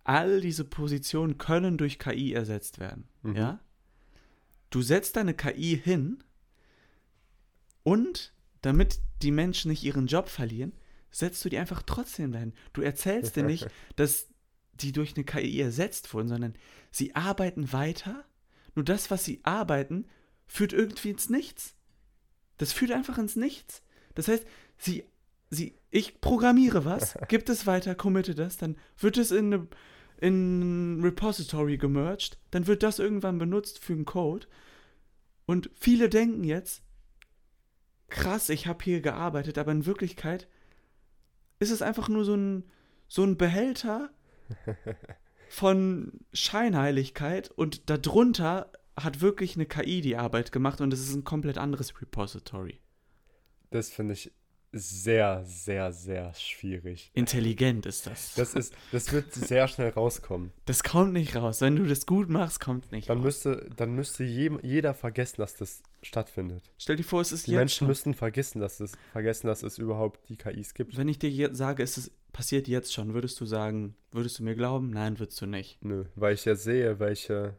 All 0.04 0.40
diese 0.40 0.64
Positionen 0.64 1.38
können 1.38 1.78
durch 1.78 1.98
KI 1.98 2.32
ersetzt 2.32 2.78
werden, 2.80 3.08
Mhm. 3.22 3.36
ja? 3.36 3.60
Du 4.70 4.82
setzt 4.82 5.16
deine 5.16 5.34
KI 5.34 5.78
hin 5.82 6.22
und 7.82 8.32
damit 8.62 9.00
die 9.22 9.30
Menschen 9.30 9.70
nicht 9.70 9.82
ihren 9.84 10.06
Job 10.06 10.28
verlieren, 10.28 10.72
setzt 11.10 11.44
du 11.44 11.48
die 11.48 11.58
einfach 11.58 11.82
trotzdem 11.82 12.32
dahin. 12.32 12.54
Du 12.72 12.80
erzählst 12.80 13.36
dir 13.36 13.42
nicht, 13.42 13.66
dass 13.96 14.28
die 14.74 14.92
durch 14.92 15.14
eine 15.14 15.24
KI 15.24 15.60
ersetzt 15.60 16.12
wurden, 16.14 16.28
sondern 16.28 16.54
sie 16.90 17.14
arbeiten 17.14 17.72
weiter. 17.72 18.24
Nur 18.74 18.84
das, 18.84 19.10
was 19.10 19.24
sie 19.24 19.40
arbeiten, 19.42 20.06
führt 20.46 20.72
irgendwie 20.72 21.10
ins 21.10 21.28
Nichts. 21.28 21.74
Das 22.56 22.72
führt 22.72 22.92
einfach 22.92 23.18
ins 23.18 23.36
Nichts. 23.36 23.82
Das 24.14 24.28
heißt, 24.28 24.46
sie, 24.78 25.04
sie, 25.50 25.74
ich 25.90 26.20
programmiere 26.20 26.84
was, 26.84 27.14
gibt 27.28 27.48
es 27.50 27.66
weiter, 27.66 27.94
committe 27.94 28.34
das, 28.34 28.56
dann 28.56 28.76
wird 28.96 29.18
es 29.18 29.30
in 29.30 29.52
eine 29.52 29.68
in 30.22 30.98
ein 30.98 31.02
Repository 31.02 31.78
gemerged, 31.78 32.38
dann 32.52 32.68
wird 32.68 32.84
das 32.84 33.00
irgendwann 33.00 33.38
benutzt 33.38 33.80
für 33.80 33.92
einen 33.92 34.04
Code. 34.04 34.46
Und 35.46 35.68
viele 35.74 36.08
denken 36.08 36.44
jetzt, 36.44 36.84
krass, 38.08 38.48
ich 38.48 38.68
habe 38.68 38.84
hier 38.84 39.00
gearbeitet, 39.00 39.58
aber 39.58 39.72
in 39.72 39.84
Wirklichkeit 39.84 40.46
ist 41.58 41.72
es 41.72 41.82
einfach 41.82 42.08
nur 42.08 42.24
so 42.24 42.36
ein, 42.36 42.70
so 43.08 43.24
ein 43.24 43.36
Behälter 43.36 44.10
von 45.48 46.20
Scheinheiligkeit 46.32 47.50
und 47.50 47.90
darunter 47.90 48.70
hat 48.96 49.22
wirklich 49.22 49.56
eine 49.56 49.66
KI 49.66 50.02
die 50.02 50.16
Arbeit 50.16 50.52
gemacht 50.52 50.80
und 50.80 50.92
es 50.92 51.00
ist 51.00 51.14
ein 51.16 51.24
komplett 51.24 51.58
anderes 51.58 52.00
Repository. 52.00 52.78
Das 53.70 53.90
finde 53.90 54.14
ich 54.14 54.30
sehr, 54.72 55.44
sehr, 55.44 55.92
sehr 55.92 56.32
schwierig. 56.34 57.10
Intelligent 57.14 57.84
ist 57.86 58.06
das. 58.06 58.34
Das 58.34 58.54
ist, 58.54 58.74
das 58.90 59.12
wird 59.12 59.32
sehr 59.32 59.68
schnell 59.68 59.90
rauskommen. 59.90 60.50
Das 60.64 60.82
kommt 60.82 61.12
nicht 61.12 61.36
raus. 61.36 61.60
Wenn 61.60 61.76
du 61.76 61.84
das 61.84 62.06
gut 62.06 62.28
machst, 62.30 62.60
kommt 62.60 62.90
nicht 62.90 63.08
Dann 63.10 63.18
raus. 63.18 63.24
müsste, 63.24 63.68
dann 63.76 63.94
müsste 63.94 64.24
je, 64.24 64.50
jeder 64.62 64.94
vergessen, 64.94 65.36
dass 65.42 65.54
das 65.56 65.82
stattfindet. 66.02 66.70
Stell 66.78 66.96
dir 66.96 67.04
vor, 67.04 67.20
es 67.20 67.32
ist 67.32 67.46
Die 67.46 67.52
jetzt 67.52 67.58
Menschen 67.58 67.78
schon. 67.80 67.88
müssten 67.88 68.14
vergessen, 68.14 68.60
dass 68.60 68.80
es 68.80 68.92
vergessen, 69.12 69.46
dass 69.46 69.62
es 69.62 69.78
überhaupt 69.78 70.28
die 70.30 70.36
KIs 70.36 70.74
gibt. 70.74 70.96
Wenn 70.96 71.08
ich 71.08 71.18
dir 71.18 71.30
jetzt 71.30 71.58
sage, 71.58 71.82
es 71.82 71.98
ist, 71.98 72.10
passiert 72.32 72.66
jetzt 72.66 72.94
schon, 72.94 73.12
würdest 73.14 73.38
du 73.40 73.44
sagen, 73.46 73.94
würdest 74.10 74.38
du 74.38 74.42
mir 74.42 74.54
glauben? 74.54 74.90
Nein, 74.90 75.18
würdest 75.18 75.40
du 75.42 75.46
nicht. 75.46 75.84
Nö, 75.84 76.04
weil 76.16 76.34
ich 76.34 76.44
ja 76.46 76.54
sehe, 76.56 76.98
welche. 76.98 77.56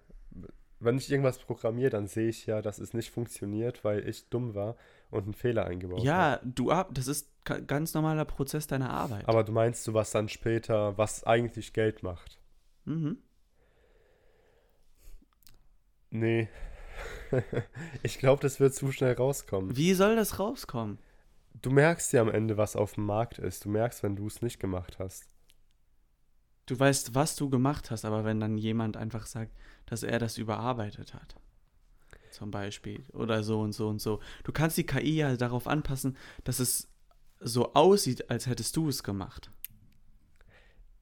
Wenn 0.79 0.97
ich 0.97 1.09
irgendwas 1.09 1.37
programmiere, 1.37 1.91
dann 1.91 2.07
sehe 2.07 2.27
ich 2.27 2.45
ja, 2.45 2.61
dass 2.61 2.77
es 2.79 2.93
nicht 2.93 3.09
funktioniert, 3.11 3.85
weil 3.85 4.05
ich 4.09 4.27
dumm 4.29 4.53
war 4.53 4.75
und 5.13 5.23
einen 5.23 5.33
Fehler 5.33 5.65
eingebaut. 5.65 6.03
Ja, 6.03 6.39
du 6.43 6.71
ab, 6.71 6.89
das 6.93 7.07
ist 7.07 7.29
ganz 7.43 7.93
normaler 7.93 8.25
Prozess 8.25 8.67
deiner 8.67 8.89
Arbeit. 8.89 9.27
Aber 9.27 9.43
du 9.43 9.51
meinst 9.51 9.87
du, 9.87 9.93
was 9.93 10.11
dann 10.11 10.29
später, 10.29 10.97
was 10.97 11.23
eigentlich 11.23 11.73
Geld 11.73 12.03
macht? 12.03 12.39
mhm. 12.85 13.17
Nee. 16.09 16.47
ich 18.03 18.19
glaube, 18.19 18.39
das 18.43 18.59
wird 18.59 18.75
zu 18.75 18.91
schnell 18.91 19.13
rauskommen. 19.13 19.75
Wie 19.75 19.95
soll 19.95 20.15
das 20.15 20.37
rauskommen? 20.37 20.99
Du 21.59 21.71
merkst 21.71 22.13
ja 22.13 22.21
am 22.21 22.29
Ende, 22.29 22.55
was 22.57 22.75
auf 22.75 22.93
dem 22.93 23.07
Markt 23.07 23.39
ist. 23.39 23.65
Du 23.65 23.69
merkst, 23.69 24.03
wenn 24.03 24.15
du 24.15 24.27
es 24.27 24.43
nicht 24.43 24.59
gemacht 24.59 24.99
hast. 24.99 25.25
Du 26.67 26.79
weißt, 26.79 27.15
was 27.15 27.35
du 27.35 27.49
gemacht 27.49 27.89
hast, 27.89 28.05
aber 28.05 28.23
wenn 28.25 28.39
dann 28.39 28.57
jemand 28.57 28.95
einfach 28.95 29.25
sagt, 29.25 29.51
dass 29.85 30.03
er 30.03 30.19
das 30.19 30.37
überarbeitet 30.37 31.13
hat. 31.13 31.35
Zum 32.33 32.49
Beispiel. 32.49 33.03
Oder 33.13 33.43
so 33.43 33.61
und 33.61 33.73
so 33.73 33.87
und 33.87 34.01
so. 34.01 34.19
Du 34.43 34.51
kannst 34.51 34.75
die 34.77 34.85
KI 34.87 35.17
ja 35.17 35.35
darauf 35.37 35.67
anpassen, 35.67 36.17
dass 36.43 36.59
es 36.59 36.89
so 37.39 37.73
aussieht, 37.73 38.31
als 38.31 38.47
hättest 38.47 38.75
du 38.75 38.89
es 38.89 39.03
gemacht. 39.03 39.51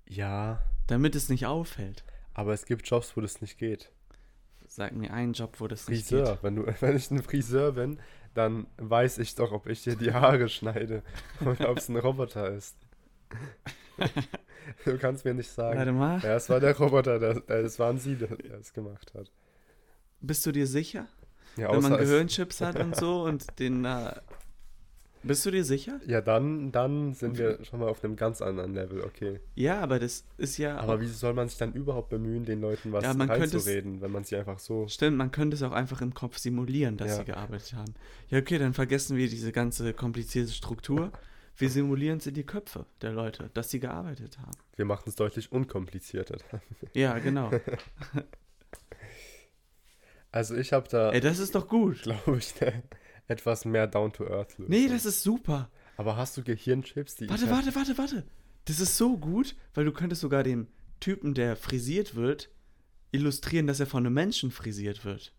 Ja, 0.06 0.62
Damit 0.88 1.15
es 1.15 1.30
nicht 1.30 1.46
auffällt. 1.46 2.04
aber 2.34 2.52
es 2.54 2.65
gibt 2.65 2.86
Jobs, 2.86 3.15
wo 3.15 3.22
das 3.22 3.39
nicht 3.41 3.58
geht. 3.58 3.91
Sag 4.67 4.94
mir 4.94 5.13
einen 5.13 5.32
Job, 5.34 5.60
wo 5.60 5.67
das 5.67 5.88
nicht 5.88 6.08
Friseur. 6.08 6.34
geht. 6.34 6.44
Wenn, 6.44 6.56
du, 6.58 6.65
wenn 6.82 6.96
ich 6.98 7.10
ein 7.12 7.24
Friseur 7.24 7.72
bin, 7.74 8.00
dann 8.34 8.67
weiß 8.78 9.20
ich 9.20 9.36
doch, 9.36 9.54
ob 9.54 9.67
ich 9.67 9.84
dir 9.84 9.96
die 9.96 10.13
Haare 10.13 10.50
schneide 10.50 11.02
oder 11.46 11.70
ob 11.70 11.78
es 11.78 11.88
ein 11.88 11.96
Roboter 11.98 12.52
ist. 12.52 12.76
du 14.86 14.98
kannst 14.98 15.24
mir 15.24 15.34
nicht 15.34 15.50
sagen. 15.50 15.78
Warte 15.78 15.91
mal. 15.94 16.20
Ja, 16.22 16.36
es 16.36 16.50
war 16.50 16.60
der 16.60 16.76
Roboter, 16.78 17.20
der, 17.20 17.50
es 17.63 17.80
waren 17.80 17.98
sie, 17.98 18.15
der 18.15 18.32
es 18.60 18.74
gemacht 18.74 19.13
hat. 19.13 19.32
Bist 20.20 20.46
du 20.46 20.52
dir 20.52 20.67
sicher? 20.67 21.08
Ja, 21.57 21.71
Wenn 21.71 21.81
man 21.81 21.97
Gehirnchips 21.97 22.61
hat 22.61 22.79
und 22.79 22.95
so 22.95 23.23
und 23.25 23.59
den. 23.59 23.85
Äh, 23.85 24.13
bist 25.23 25.45
du 25.45 25.51
dir 25.51 25.63
sicher? 25.63 25.99
Ja, 26.07 26.19
dann, 26.19 26.71
dann 26.71 27.13
sind 27.13 27.37
wir 27.37 27.63
schon 27.63 27.79
mal 27.79 27.89
auf 27.89 28.03
einem 28.03 28.15
ganz 28.15 28.41
anderen 28.41 28.73
Level, 28.73 29.01
okay. 29.03 29.39
Ja, 29.53 29.79
aber 29.81 29.99
das 29.99 30.23
ist 30.37 30.57
ja. 30.57 30.77
Aber 30.79 30.99
wieso 30.99 31.13
soll 31.13 31.35
man 31.35 31.47
sich 31.47 31.59
dann 31.59 31.73
überhaupt 31.73 32.09
bemühen, 32.09 32.43
den 32.43 32.59
Leuten 32.59 32.91
was 32.91 33.03
Ja, 33.03 33.11
reinzureden, 33.11 34.01
wenn 34.01 34.11
man 34.11 34.23
sie 34.23 34.35
einfach 34.35 34.57
so. 34.57 34.87
Stimmt, 34.87 35.17
man 35.17 35.29
könnte 35.29 35.53
es 35.55 35.61
auch 35.61 35.73
einfach 35.73 36.01
im 36.01 36.15
Kopf 36.15 36.39
simulieren, 36.39 36.97
dass 36.97 37.09
Ja. 37.09 37.15
sie 37.17 37.25
gearbeitet 37.25 37.73
haben. 37.73 37.93
Ja, 38.29 38.39
okay, 38.39 38.57
dann 38.57 38.73
vergessen 38.73 39.15
wir 39.15 39.29
diese 39.29 39.51
ganze 39.51 39.93
komplizierte 39.93 40.51
Struktur. 40.51 41.11
Wir 41.55 41.69
simulieren 41.69 42.17
es 42.17 42.25
in 42.25 42.33
die 42.33 42.45
Köpfe 42.45 42.87
der 43.03 43.11
Leute, 43.11 43.51
dass 43.53 43.69
sie 43.69 43.79
gearbeitet 43.79 44.39
haben. 44.39 44.57
Wir 44.75 44.85
machen 44.85 45.03
es 45.05 45.15
deutlich 45.15 45.51
unkomplizierter. 45.51 46.37
Ja, 46.93 47.19
genau. 47.19 47.51
Also 50.32 50.56
ich 50.56 50.74
habe 50.74 50.88
da, 50.88 51.12
Ey, 51.12 51.20
das 51.20 51.39
ist 51.39 51.56
doch 51.56 51.67
gut. 51.67 52.04
glaube 52.04 52.38
ich, 52.38 52.54
eine 52.62 52.84
etwas 53.28 53.65
mehr 53.65 53.88
Down-to-Earth-Lösung. 53.88 54.70
Nee, 54.70 54.88
das 54.88 55.06
ist 55.06 55.24
super. 55.24 55.70
Aber 55.98 56.17
hast 56.17 56.38
du 56.38 56.44
Gehirnchips, 56.44 57.15
die 57.15 57.30
Warte, 57.30 57.50
warte, 57.50 57.76
warte, 57.76 57.98
warte. 57.98 58.24
Das 58.65 58.80
ist 58.80 58.98
so 58.98 59.17
gut, 59.17 59.56
weil 59.74 59.86
du 59.86 59.91
könntest 59.91 60.22
sogar 60.22 60.44
dem 60.44 60.67
Typen, 61.00 61.34
der 61.34 61.56
frisiert 61.56 62.15
wird, 62.15 62.50
illustrieren, 63.12 63.67
dass 63.67 63.80
er 63.80 63.88
von 63.88 64.06
einem 64.06 64.13
Menschen 64.13 64.52
frisiert 64.52 65.04
wird. 65.04 65.34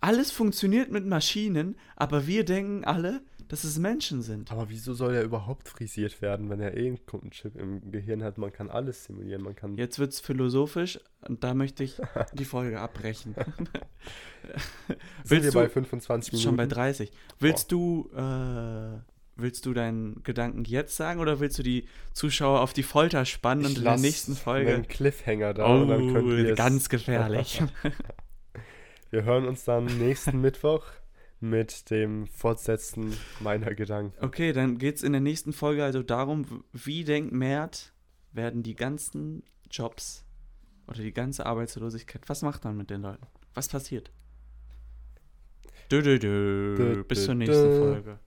Alles 0.00 0.30
funktioniert 0.30 0.90
mit 0.90 1.06
Maschinen, 1.06 1.76
aber 1.96 2.26
wir 2.26 2.44
denken 2.44 2.84
alle, 2.84 3.22
dass 3.48 3.64
es 3.64 3.78
Menschen 3.78 4.22
sind. 4.22 4.50
Aber 4.52 4.68
wieso 4.70 4.94
soll 4.94 5.14
er 5.14 5.22
überhaupt 5.22 5.68
frisiert 5.68 6.20
werden, 6.22 6.50
wenn 6.50 6.60
er 6.60 6.76
eh 6.76 6.86
einen 6.88 7.30
Chip 7.30 7.56
im 7.56 7.90
Gehirn 7.90 8.22
hat? 8.22 8.38
Man 8.38 8.52
kann 8.52 8.70
alles 8.70 9.04
simulieren, 9.04 9.42
man 9.42 9.54
kann... 9.54 9.76
Jetzt 9.76 9.98
wird's 9.98 10.20
philosophisch 10.20 10.98
und 11.26 11.44
da 11.44 11.54
möchte 11.54 11.84
ich 11.84 11.96
die 12.34 12.44
Folge 12.44 12.80
abbrechen. 12.80 13.34
Sind 13.34 15.30
willst 15.30 15.44
wir 15.44 15.50
du- 15.52 15.58
bei 15.58 15.68
25 15.68 16.32
Minuten? 16.32 16.44
Schon 16.48 16.56
bei 16.56 16.66
30. 16.66 17.10
Willst 17.38 17.70
du, 17.72 18.10
äh, 18.14 18.98
willst 19.36 19.66
du 19.66 19.72
deinen 19.74 20.22
Gedanken 20.22 20.64
jetzt 20.64 20.96
sagen 20.96 21.20
oder 21.20 21.40
willst 21.40 21.58
du 21.58 21.62
die 21.62 21.86
Zuschauer 22.12 22.60
auf 22.60 22.72
die 22.72 22.82
Folter 22.82 23.24
spannen 23.24 23.66
und 23.66 23.78
in 23.78 23.84
der 23.84 23.96
nächsten 23.98 24.34
Folge? 24.34 24.74
einen 24.74 24.88
Cliffhanger 24.88 25.54
da 25.54 25.66
und 25.66 25.88
dann 25.88 26.12
könnt 26.12 26.28
ihr 26.28 26.48
Oh, 26.48 26.50
es- 26.52 26.56
ganz 26.56 26.88
gefährlich. 26.88 27.62
Wir 29.10 29.24
hören 29.24 29.46
uns 29.46 29.64
dann 29.64 29.84
nächsten 29.84 30.40
Mittwoch 30.40 30.84
mit 31.42 31.90
dem 31.90 32.26
Fortsetzen 32.26 33.12
meiner 33.40 33.74
Gedanken. 33.74 34.14
okay, 34.24 34.52
dann 34.52 34.78
geht's 34.78 35.02
in 35.02 35.12
der 35.12 35.20
nächsten 35.20 35.52
Folge 35.52 35.84
also 35.84 36.02
darum, 36.02 36.64
wie 36.72 37.04
denkt 37.04 37.32
Mert, 37.32 37.92
werden 38.32 38.62
die 38.62 38.74
ganzen 38.74 39.42
Jobs 39.70 40.24
oder 40.86 41.02
die 41.02 41.12
ganze 41.12 41.46
Arbeitslosigkeit, 41.46 42.28
was 42.28 42.42
macht 42.42 42.64
man 42.64 42.76
mit 42.76 42.90
den 42.90 43.02
Leuten? 43.02 43.26
Was 43.54 43.68
passiert? 43.68 44.10
Dö, 45.90 46.00
dö, 46.02 46.18
dö. 46.18 46.76
Dö, 46.76 47.04
Bis 47.04 47.24
zur 47.24 47.34
nächsten. 47.34 47.78
Folge. 47.78 48.18